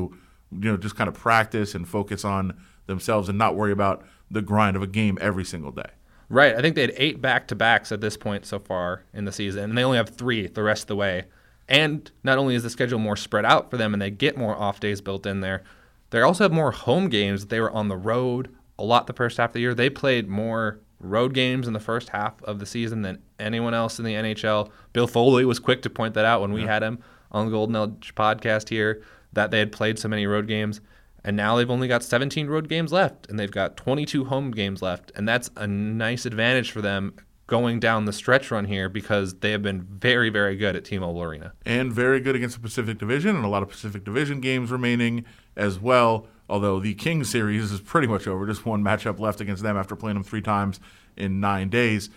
you 0.52 0.72
know, 0.72 0.78
just 0.78 0.96
kind 0.96 1.08
of 1.08 1.14
practice 1.14 1.76
and 1.76 1.88
focus 1.88 2.24
on 2.24 2.60
themselves 2.86 3.28
and 3.28 3.38
not 3.38 3.56
worry 3.56 3.72
about 3.72 4.06
the 4.30 4.42
grind 4.42 4.76
of 4.76 4.84
a 4.84 4.88
game 4.88 5.18
every 5.20 5.44
single 5.44 5.72
day. 5.72 5.90
Right. 6.30 6.56
I 6.56 6.62
think 6.62 6.76
they 6.76 6.82
had 6.82 6.94
eight 6.98 7.22
back 7.22 7.48
to 7.50 7.56
backs 7.56 7.92
at 7.92 8.02
this 8.02 8.18
point 8.18 8.46
so 8.46 8.60
far 8.60 9.04
in 9.14 9.26
the 9.26 9.32
season, 9.32 9.64
and 9.64 9.78
they 9.78 9.84
only 9.84 9.98
have 9.98 10.10
three 10.10 10.48
the 10.48 10.64
rest 10.64 10.84
of 10.84 10.88
the 10.88 10.96
way. 10.96 11.26
And 11.68 12.10
not 12.24 12.38
only 12.38 12.56
is 12.56 12.64
the 12.64 12.70
schedule 12.70 13.00
more 13.00 13.16
spread 13.16 13.46
out 13.46 13.72
for 13.72 13.78
them 13.78 13.94
and 13.94 14.02
they 14.02 14.12
get 14.12 14.38
more 14.38 14.56
off 14.56 14.80
days 14.80 15.02
built 15.02 15.26
in 15.26 15.42
there, 15.42 15.64
they 16.12 16.22
also 16.22 16.44
have 16.44 16.52
more 16.52 16.72
home 16.72 17.10
games. 17.10 17.48
They 17.48 17.60
were 17.60 17.72
on 17.72 17.88
the 17.88 17.98
road 17.98 18.56
a 18.78 18.84
lot 18.84 19.08
the 19.08 19.14
first 19.14 19.38
half 19.38 19.52
of 19.52 19.54
the 19.54 19.62
year. 19.62 19.74
They 19.74 19.90
played 19.90 20.28
more 20.28 20.80
road 21.00 21.34
games 21.34 21.68
in 21.68 21.74
the 21.74 21.80
first 21.80 22.10
half 22.10 22.42
of 22.44 22.60
the 22.60 22.66
season 22.66 23.02
than 23.02 23.22
anyone 23.40 23.74
else 23.74 24.00
in 24.00 24.06
the 24.06 24.14
NHL. 24.14 24.70
Bill 24.94 25.08
Foley 25.08 25.46
was 25.46 25.60
quick 25.60 25.82
to 25.84 25.90
point 25.90 26.14
that 26.14 26.26
out 26.26 26.42
when 26.42 26.54
we 26.54 26.62
yeah. 26.62 26.74
had 26.74 26.84
him 26.84 27.00
on 27.32 27.46
the 27.46 27.52
Golden 27.52 27.76
Edge 27.76 28.14
podcast 28.16 28.70
here 28.70 29.02
that 29.34 29.52
they 29.52 29.60
had 29.60 29.72
played 29.72 30.00
so 30.00 30.08
many 30.08 30.26
road 30.26 30.48
games. 30.48 30.82
And 31.24 31.36
now 31.36 31.56
they've 31.56 31.70
only 31.70 31.88
got 31.88 32.04
17 32.04 32.48
road 32.48 32.70
games 32.70 32.92
left 32.92 33.30
and 33.30 33.40
they've 33.40 33.52
got 33.52 33.78
22 33.78 34.26
home 34.26 34.52
games 34.52 34.82
left. 34.82 35.12
And 35.16 35.28
that's 35.28 35.50
a 35.56 35.68
nice 35.68 36.26
advantage 36.26 36.72
for 36.72 36.82
them 36.82 37.14
going 37.48 37.80
down 37.80 38.06
the 38.06 38.14
stretch 38.14 38.52
run 38.52 38.66
here 38.66 38.90
because 38.90 39.36
they 39.36 39.52
have 39.52 39.62
been 39.62 39.82
very, 39.82 40.30
very 40.30 40.56
good 40.56 40.76
at 40.76 40.86
T-Mobile 40.86 41.22
Arena. 41.22 41.54
And 41.66 41.92
very 41.92 42.20
good 42.20 42.36
against 42.36 42.56
the 42.56 42.62
Pacific 42.62 42.98
Division 42.98 43.36
and 43.36 43.46
a 43.46 43.48
lot 43.48 43.64
of 43.64 43.70
Pacific 43.70 44.04
Division 44.04 44.40
games 44.40 44.72
remaining 44.72 45.26
as 45.56 45.80
well. 45.80 46.28
Although 46.48 46.80
the 46.80 46.94
King 46.94 47.24
series 47.24 47.72
is 47.72 47.82
pretty 47.82 48.08
much 48.08 48.28
over, 48.28 48.46
just 48.46 48.66
one 48.66 48.84
matchup 48.84 49.20
left 49.20 49.42
against 49.42 49.64
them 49.64 49.78
after 49.78 49.96
playing 49.96 50.16
them 50.16 50.24
three 50.24 50.42
times 50.42 50.80
in 51.18 51.40
nine 51.40 51.70
days. 51.70 52.10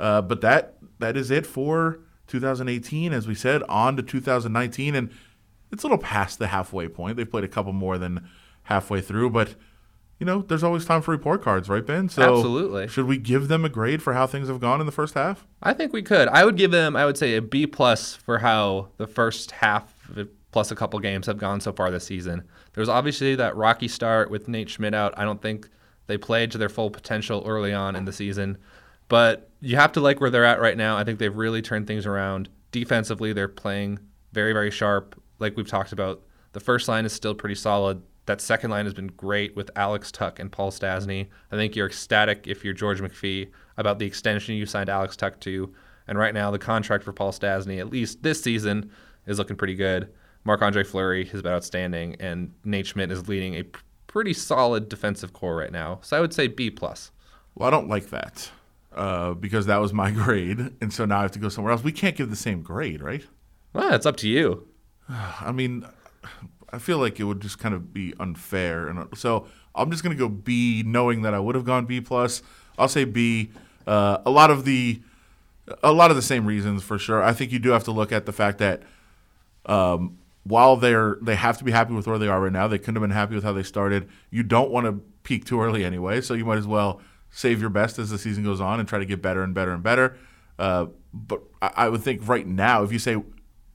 Uh, 0.00 0.22
but 0.22 0.40
that 0.40 0.76
that 0.98 1.16
is 1.16 1.30
it 1.30 1.46
for 1.46 2.00
2018. 2.28 3.12
As 3.12 3.26
we 3.26 3.34
said, 3.34 3.62
on 3.68 3.96
to 3.96 4.02
2019, 4.02 4.94
and 4.94 5.10
it's 5.70 5.82
a 5.82 5.86
little 5.86 5.98
past 5.98 6.38
the 6.38 6.46
halfway 6.46 6.88
point. 6.88 7.16
They've 7.16 7.30
played 7.30 7.44
a 7.44 7.48
couple 7.48 7.72
more 7.72 7.98
than 7.98 8.28
halfway 8.64 9.00
through, 9.00 9.30
but 9.30 9.54
you 10.18 10.26
know, 10.26 10.42
there's 10.42 10.62
always 10.62 10.84
time 10.84 11.02
for 11.02 11.10
report 11.10 11.42
cards, 11.42 11.68
right, 11.68 11.84
Ben? 11.84 12.08
So 12.08 12.22
Absolutely. 12.22 12.88
Should 12.88 13.06
we 13.06 13.18
give 13.18 13.48
them 13.48 13.64
a 13.64 13.68
grade 13.68 14.00
for 14.00 14.14
how 14.14 14.26
things 14.26 14.48
have 14.48 14.60
gone 14.60 14.80
in 14.80 14.86
the 14.86 14.92
first 14.92 15.14
half? 15.14 15.46
I 15.62 15.72
think 15.74 15.92
we 15.92 16.02
could. 16.02 16.28
I 16.28 16.44
would 16.44 16.56
give 16.56 16.70
them, 16.70 16.96
I 16.96 17.04
would 17.04 17.18
say, 17.18 17.36
a 17.36 17.42
B 17.42 17.66
plus 17.66 18.14
for 18.14 18.38
how 18.38 18.88
the 18.96 19.06
first 19.06 19.50
half 19.50 19.92
plus 20.54 20.70
a 20.70 20.76
couple 20.76 21.00
games 21.00 21.26
have 21.26 21.36
gone 21.36 21.60
so 21.60 21.72
far 21.72 21.90
this 21.90 22.06
season. 22.06 22.40
There 22.72 22.80
was 22.80 22.88
obviously 22.88 23.34
that 23.34 23.56
rocky 23.56 23.88
start 23.88 24.30
with 24.30 24.46
Nate 24.46 24.70
Schmidt 24.70 24.94
out. 24.94 25.12
I 25.16 25.24
don't 25.24 25.42
think 25.42 25.68
they 26.06 26.16
played 26.16 26.52
to 26.52 26.58
their 26.58 26.68
full 26.68 26.90
potential 26.90 27.42
early 27.44 27.72
on 27.72 27.96
in 27.96 28.04
the 28.04 28.12
season, 28.12 28.58
but 29.08 29.50
you 29.58 29.74
have 29.74 29.90
to 29.94 30.00
like 30.00 30.20
where 30.20 30.30
they're 30.30 30.44
at 30.44 30.60
right 30.60 30.76
now. 30.76 30.96
I 30.96 31.02
think 31.02 31.18
they've 31.18 31.36
really 31.36 31.60
turned 31.60 31.88
things 31.88 32.06
around. 32.06 32.48
Defensively, 32.70 33.32
they're 33.32 33.48
playing 33.48 33.98
very, 34.32 34.52
very 34.52 34.70
sharp. 34.70 35.20
Like 35.40 35.56
we've 35.56 35.66
talked 35.66 35.90
about, 35.90 36.22
the 36.52 36.60
first 36.60 36.86
line 36.86 37.04
is 37.04 37.12
still 37.12 37.34
pretty 37.34 37.56
solid. 37.56 38.00
That 38.26 38.40
second 38.40 38.70
line 38.70 38.84
has 38.84 38.94
been 38.94 39.08
great 39.08 39.56
with 39.56 39.72
Alex 39.74 40.12
Tuch 40.12 40.38
and 40.38 40.52
Paul 40.52 40.70
Stastny. 40.70 41.26
I 41.50 41.56
think 41.56 41.74
you're 41.74 41.88
ecstatic 41.88 42.46
if 42.46 42.64
you're 42.64 42.74
George 42.74 43.00
McPhee 43.00 43.50
about 43.76 43.98
the 43.98 44.06
extension 44.06 44.54
you 44.54 44.66
signed 44.66 44.88
Alex 44.88 45.16
Tuch 45.16 45.40
to. 45.40 45.74
And 46.06 46.16
right 46.16 46.32
now, 46.32 46.52
the 46.52 46.60
contract 46.60 47.02
for 47.02 47.12
Paul 47.12 47.32
Stastny, 47.32 47.80
at 47.80 47.90
least 47.90 48.22
this 48.22 48.40
season, 48.40 48.92
is 49.26 49.38
looking 49.38 49.56
pretty 49.56 49.74
good. 49.74 50.10
Marc 50.44 50.62
Andre 50.62 50.84
Fleury 50.84 51.24
has 51.26 51.42
been 51.42 51.52
outstanding, 51.52 52.16
and 52.20 52.52
Nate 52.64 52.86
Schmidt 52.86 53.10
is 53.10 53.28
leading 53.28 53.54
a 53.54 53.64
pretty 54.06 54.32
solid 54.32 54.88
defensive 54.88 55.32
core 55.32 55.56
right 55.56 55.72
now. 55.72 55.98
So 56.02 56.16
I 56.16 56.20
would 56.20 56.34
say 56.34 56.46
B 56.46 56.70
plus. 56.70 57.10
Well, 57.54 57.66
I 57.66 57.70
don't 57.70 57.88
like 57.88 58.10
that 58.10 58.50
uh, 58.94 59.34
because 59.34 59.66
that 59.66 59.78
was 59.78 59.92
my 59.92 60.10
grade, 60.12 60.72
and 60.80 60.92
so 60.92 61.04
now 61.04 61.18
I 61.18 61.22
have 61.22 61.32
to 61.32 61.38
go 61.38 61.48
somewhere 61.48 61.72
else. 61.72 61.82
We 61.82 61.92
can't 61.92 62.16
give 62.16 62.30
the 62.30 62.36
same 62.36 62.62
grade, 62.62 63.02
right? 63.02 63.24
Well, 63.72 63.92
it's 63.94 64.06
up 64.06 64.16
to 64.18 64.28
you. 64.28 64.68
I 65.08 65.52
mean, 65.52 65.86
I 66.70 66.78
feel 66.78 66.98
like 66.98 67.18
it 67.18 67.24
would 67.24 67.40
just 67.40 67.58
kind 67.58 67.74
of 67.74 67.92
be 67.94 68.14
unfair, 68.20 68.88
and 68.88 69.08
so 69.16 69.46
I'm 69.74 69.90
just 69.90 70.02
going 70.02 70.16
to 70.16 70.20
go 70.20 70.28
B, 70.28 70.82
knowing 70.86 71.22
that 71.22 71.34
I 71.34 71.38
would 71.38 71.54
have 71.54 71.64
gone 71.64 71.86
B 71.86 72.00
plus. 72.00 72.42
I'll 72.78 72.88
say 72.88 73.04
B. 73.04 73.50
Uh, 73.86 74.18
a 74.24 74.30
lot 74.30 74.50
of 74.50 74.64
the 74.64 75.00
a 75.82 75.92
lot 75.92 76.10
of 76.10 76.16
the 76.16 76.22
same 76.22 76.46
reasons 76.46 76.82
for 76.82 76.98
sure. 76.98 77.22
I 77.22 77.32
think 77.32 77.52
you 77.52 77.58
do 77.58 77.70
have 77.70 77.84
to 77.84 77.90
look 77.90 78.12
at 78.12 78.26
the 78.26 78.32
fact 78.32 78.58
that 78.58 78.82
um, 79.66 80.18
while 80.44 80.76
they're 80.76 81.16
they 81.20 81.34
have 81.34 81.58
to 81.58 81.64
be 81.64 81.72
happy 81.72 81.94
with 81.94 82.06
where 82.06 82.18
they 82.18 82.28
are 82.28 82.40
right 82.40 82.52
now, 82.52 82.68
they 82.68 82.78
couldn't 82.78 82.96
have 82.96 83.02
been 83.02 83.10
happy 83.10 83.34
with 83.34 83.44
how 83.44 83.52
they 83.52 83.62
started. 83.62 84.08
You 84.30 84.42
don't 84.42 84.70
want 84.70 84.86
to 84.86 84.92
peak 85.22 85.44
too 85.44 85.60
early 85.60 85.84
anyway, 85.84 86.20
so 86.20 86.34
you 86.34 86.44
might 86.44 86.58
as 86.58 86.66
well 86.66 87.00
save 87.30 87.60
your 87.60 87.70
best 87.70 87.98
as 87.98 88.10
the 88.10 88.18
season 88.18 88.44
goes 88.44 88.60
on 88.60 88.78
and 88.78 88.88
try 88.88 88.98
to 88.98 89.06
get 89.06 89.20
better 89.20 89.42
and 89.42 89.54
better 89.54 89.72
and 89.72 89.82
better. 89.82 90.16
Uh, 90.58 90.86
but 91.12 91.42
I, 91.60 91.72
I 91.76 91.88
would 91.88 92.02
think 92.02 92.28
right 92.28 92.46
now, 92.46 92.84
if 92.84 92.92
you 92.92 92.98
say 92.98 93.16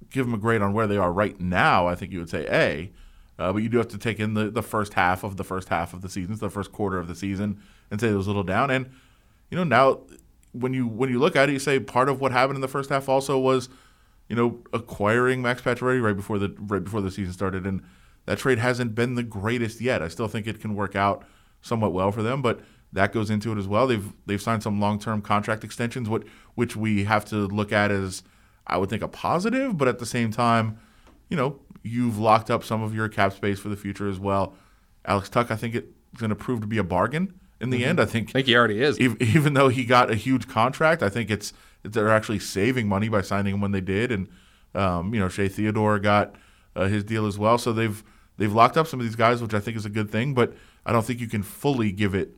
give 0.09 0.25
them 0.25 0.33
a 0.33 0.37
grade 0.37 0.61
on 0.61 0.73
where 0.73 0.87
they 0.87 0.97
are 0.97 1.11
right 1.11 1.39
now, 1.39 1.87
I 1.87 1.95
think 1.95 2.11
you 2.11 2.19
would 2.19 2.29
say 2.29 2.47
A. 2.49 2.91
Uh, 3.41 3.53
but 3.53 3.63
you 3.63 3.69
do 3.69 3.77
have 3.77 3.87
to 3.87 3.97
take 3.97 4.19
in 4.19 4.33
the, 4.33 4.49
the 4.49 4.61
first 4.61 4.93
half 4.93 5.23
of 5.23 5.37
the 5.37 5.45
first 5.45 5.69
half 5.69 5.93
of 5.93 6.01
the 6.01 6.09
season, 6.09 6.35
the 6.35 6.49
first 6.49 6.71
quarter 6.73 6.99
of 6.99 7.07
the 7.07 7.15
season, 7.15 7.61
and 7.89 7.99
say 7.99 8.09
it 8.09 8.13
was 8.13 8.27
a 8.27 8.29
little 8.29 8.43
down. 8.43 8.69
And 8.69 8.89
you 9.49 9.57
know 9.57 9.63
now, 9.63 10.01
when 10.51 10.73
you 10.73 10.87
when 10.87 11.09
you 11.09 11.19
look 11.19 11.35
at 11.35 11.49
it, 11.49 11.53
you 11.53 11.59
say 11.59 11.79
part 11.79 12.09
of 12.09 12.19
what 12.19 12.31
happened 12.31 12.57
in 12.57 12.61
the 12.61 12.67
first 12.67 12.89
half 12.89 13.07
also 13.07 13.39
was, 13.39 13.69
you 14.29 14.35
know, 14.35 14.59
acquiring 14.71 15.41
Max 15.41 15.61
Pacioretty 15.61 16.01
right 16.01 16.15
before 16.15 16.39
the 16.39 16.55
right 16.59 16.83
before 16.83 17.01
the 17.01 17.11
season 17.11 17.33
started, 17.33 17.65
and 17.65 17.81
that 18.25 18.37
trade 18.37 18.59
hasn't 18.59 18.95
been 18.95 19.15
the 19.15 19.23
greatest 19.23 19.81
yet. 19.81 20.01
I 20.01 20.07
still 20.07 20.27
think 20.27 20.47
it 20.47 20.61
can 20.61 20.75
work 20.75 20.95
out 20.95 21.25
somewhat 21.61 21.91
well 21.91 22.11
for 22.11 22.21
them, 22.21 22.41
but 22.41 22.61
that 22.93 23.11
goes 23.11 23.29
into 23.29 23.51
it 23.51 23.57
as 23.57 23.67
well. 23.67 23.87
They've 23.87 24.13
they've 24.27 24.41
signed 24.41 24.63
some 24.63 24.79
long 24.79 24.99
term 24.99 25.21
contract 25.21 25.63
extensions, 25.63 26.07
which 26.07 26.27
which 26.55 26.75
we 26.75 27.03
have 27.05 27.25
to 27.25 27.47
look 27.47 27.71
at 27.71 27.91
as 27.91 28.23
I 28.67 28.77
would 28.77 28.89
think 28.89 29.01
a 29.01 29.07
positive, 29.07 29.77
but 29.77 29.87
at 29.87 29.97
the 29.97 30.05
same 30.05 30.31
time, 30.31 30.79
you 31.27 31.35
know, 31.35 31.59
you've 31.83 32.19
locked 32.19 32.51
up 32.51 32.63
some 32.63 32.83
of 32.83 32.93
your 32.93 33.09
cap 33.09 33.33
space 33.33 33.59
for 33.59 33.69
the 33.69 33.75
future 33.75 34.07
as 34.07 34.19
well. 34.19 34.53
Alex 35.05 35.29
Tuch, 35.29 35.49
I 35.49 35.55
think 35.55 35.73
it's 35.73 35.87
going 36.17 36.29
to 36.29 36.35
prove 36.35 36.61
to 36.61 36.67
be 36.67 36.77
a 36.77 36.83
bargain 36.83 37.33
in 37.59 37.71
the 37.71 37.81
mm-hmm. 37.81 37.89
end. 37.89 37.99
I 37.99 38.05
think. 38.05 38.29
I 38.29 38.33
think 38.33 38.47
he 38.47 38.55
already 38.55 38.81
is. 38.81 38.99
Even, 38.99 39.17
even 39.21 39.53
though 39.55 39.69
he 39.69 39.85
got 39.85 40.11
a 40.11 40.15
huge 40.15 40.47
contract, 40.47 41.01
I 41.01 41.09
think 41.09 41.31
it's 41.31 41.51
they're 41.83 42.09
actually 42.09 42.39
saving 42.39 42.87
money 42.87 43.09
by 43.09 43.21
signing 43.21 43.55
him 43.55 43.61
when 43.61 43.71
they 43.71 43.81
did, 43.81 44.11
and 44.11 44.27
um, 44.75 45.13
you 45.13 45.19
know, 45.19 45.29
Shea 45.29 45.47
Theodore 45.47 45.99
got 45.99 46.35
uh, 46.75 46.87
his 46.87 47.03
deal 47.03 47.25
as 47.25 47.37
well. 47.37 47.57
So 47.57 47.73
they've 47.73 48.03
they've 48.37 48.53
locked 48.53 48.77
up 48.77 48.87
some 48.87 48.99
of 48.99 49.05
these 49.05 49.15
guys, 49.15 49.41
which 49.41 49.53
I 49.53 49.59
think 49.59 49.77
is 49.77 49.85
a 49.85 49.89
good 49.89 50.09
thing. 50.09 50.33
But 50.33 50.53
I 50.85 50.91
don't 50.91 51.05
think 51.05 51.19
you 51.19 51.27
can 51.27 51.43
fully 51.43 51.91
give 51.91 52.15
it, 52.15 52.35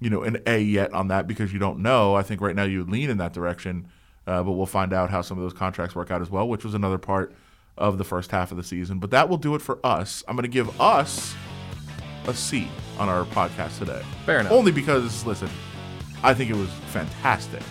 you 0.00 0.10
know, 0.10 0.22
an 0.22 0.38
A 0.46 0.58
yet 0.58 0.92
on 0.92 1.08
that 1.08 1.26
because 1.26 1.52
you 1.52 1.58
don't 1.58 1.80
know. 1.80 2.14
I 2.14 2.22
think 2.22 2.40
right 2.40 2.56
now 2.56 2.64
you 2.64 2.78
would 2.78 2.90
lean 2.90 3.10
in 3.10 3.18
that 3.18 3.32
direction. 3.32 3.88
Uh, 4.26 4.42
but 4.42 4.52
we'll 4.52 4.66
find 4.66 4.92
out 4.92 5.10
how 5.10 5.22
some 5.22 5.38
of 5.38 5.42
those 5.42 5.54
contracts 5.54 5.96
work 5.96 6.10
out 6.10 6.20
as 6.20 6.30
well, 6.30 6.46
which 6.46 6.62
was 6.62 6.74
another 6.74 6.98
part 6.98 7.34
of 7.78 7.98
the 7.98 8.04
first 8.04 8.30
half 8.30 8.50
of 8.50 8.56
the 8.56 8.62
season. 8.62 8.98
But 8.98 9.10
that 9.10 9.28
will 9.28 9.38
do 9.38 9.54
it 9.54 9.62
for 9.62 9.84
us. 9.84 10.22
I'm 10.28 10.36
going 10.36 10.42
to 10.42 10.48
give 10.48 10.80
us 10.80 11.34
a 12.28 12.34
C 12.34 12.68
on 12.98 13.08
our 13.08 13.24
podcast 13.24 13.78
today. 13.78 14.02
Fair 14.26 14.40
enough. 14.40 14.52
Only 14.52 14.72
because, 14.72 15.24
listen, 15.24 15.48
I 16.22 16.34
think 16.34 16.50
it 16.50 16.56
was 16.56 16.68
fantastic. 16.92 17.62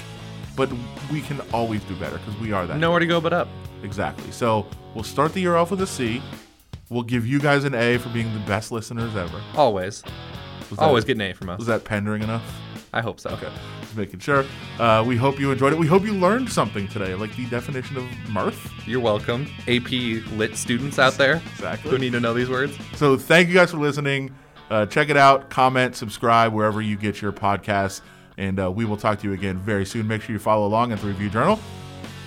But 0.59 0.69
we 1.09 1.21
can 1.21 1.39
always 1.53 1.81
do 1.85 1.95
better 1.95 2.17
because 2.17 2.37
we 2.41 2.51
are 2.51 2.67
that. 2.67 2.79
Nowhere 2.79 2.99
good. 2.99 3.05
to 3.05 3.09
go 3.13 3.21
but 3.21 3.31
up. 3.31 3.47
Exactly. 3.81 4.29
So 4.31 4.67
we'll 4.93 5.05
start 5.05 5.31
the 5.31 5.39
year 5.39 5.55
off 5.55 5.71
with 5.71 5.79
a 5.79 5.87
C. 5.87 6.21
We'll 6.89 7.03
give 7.03 7.25
you 7.25 7.39
guys 7.39 7.63
an 7.63 7.73
A 7.73 7.97
for 7.97 8.09
being 8.09 8.33
the 8.33 8.41
best 8.41 8.69
listeners 8.69 9.15
ever. 9.15 9.41
Always. 9.55 10.03
Always 10.77 11.05
get 11.05 11.15
an 11.15 11.21
A 11.21 11.33
from 11.33 11.49
us. 11.49 11.59
Was 11.59 11.67
that 11.67 11.85
pandering 11.85 12.23
enough? 12.23 12.43
I 12.91 12.99
hope 12.99 13.21
so. 13.21 13.29
Okay, 13.29 13.49
just 13.79 13.95
making 13.95 14.19
sure. 14.19 14.43
Uh, 14.79 15.01
we 15.07 15.15
hope 15.15 15.39
you 15.39 15.49
enjoyed 15.49 15.71
it. 15.71 15.79
We 15.79 15.87
hope 15.87 16.03
you 16.03 16.13
learned 16.13 16.51
something 16.51 16.89
today, 16.89 17.15
like 17.15 17.33
the 17.37 17.45
definition 17.45 17.95
of 17.95 18.03
mirth. 18.29 18.69
You're 18.85 18.99
welcome, 18.99 19.47
AP 19.69 19.89
Lit 20.33 20.57
students 20.57 20.99
out 20.99 21.13
there 21.13 21.41
exactly. 21.53 21.89
who 21.89 21.97
need 21.97 22.11
to 22.11 22.19
know 22.19 22.33
these 22.33 22.49
words. 22.49 22.77
So 22.95 23.15
thank 23.15 23.47
you 23.47 23.53
guys 23.53 23.71
for 23.71 23.77
listening. 23.77 24.35
Uh, 24.69 24.85
check 24.85 25.07
it 25.07 25.15
out, 25.15 25.49
comment, 25.49 25.95
subscribe 25.95 26.51
wherever 26.51 26.81
you 26.81 26.97
get 26.97 27.21
your 27.21 27.31
podcasts, 27.31 28.01
and 28.39 28.59
uh, 28.59 28.71
we 28.71 28.85
will 28.85 28.97
talk 28.97 29.19
to 29.19 29.27
you 29.27 29.33
again 29.33 29.57
very 29.57 29.85
soon. 29.85 30.07
Make 30.07 30.21
sure 30.21 30.33
you 30.33 30.39
follow 30.39 30.65
along 30.65 30.93
at 30.93 30.99
the 30.99 31.07
Review 31.07 31.29
Journal. 31.29 31.59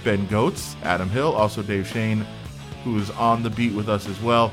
Ben 0.05 0.27
Gotz, 0.29 0.77
Adam 0.83 1.09
Hill, 1.09 1.33
also 1.33 1.63
Dave 1.63 1.89
Schoen, 1.89 2.27
who 2.85 2.99
is 2.99 3.11
on 3.13 3.43
the 3.43 3.51
beat 3.51 3.73
with 3.73 3.89
us 3.89 4.07
as 4.07 4.21
well. 4.21 4.53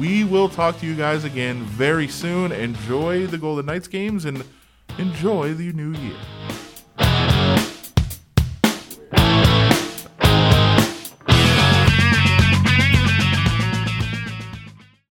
We 0.00 0.24
will 0.24 0.48
talk 0.48 0.78
to 0.80 0.86
you 0.86 0.96
guys 0.96 1.24
again 1.24 1.62
very 1.62 2.08
soon. 2.08 2.50
Enjoy 2.50 3.26
the 3.26 3.38
Golden 3.38 3.66
Knights 3.66 3.86
games 3.86 4.24
and 4.24 4.42
enjoy 4.98 5.54
the 5.54 5.72
new 5.72 5.92
year. 5.92 6.16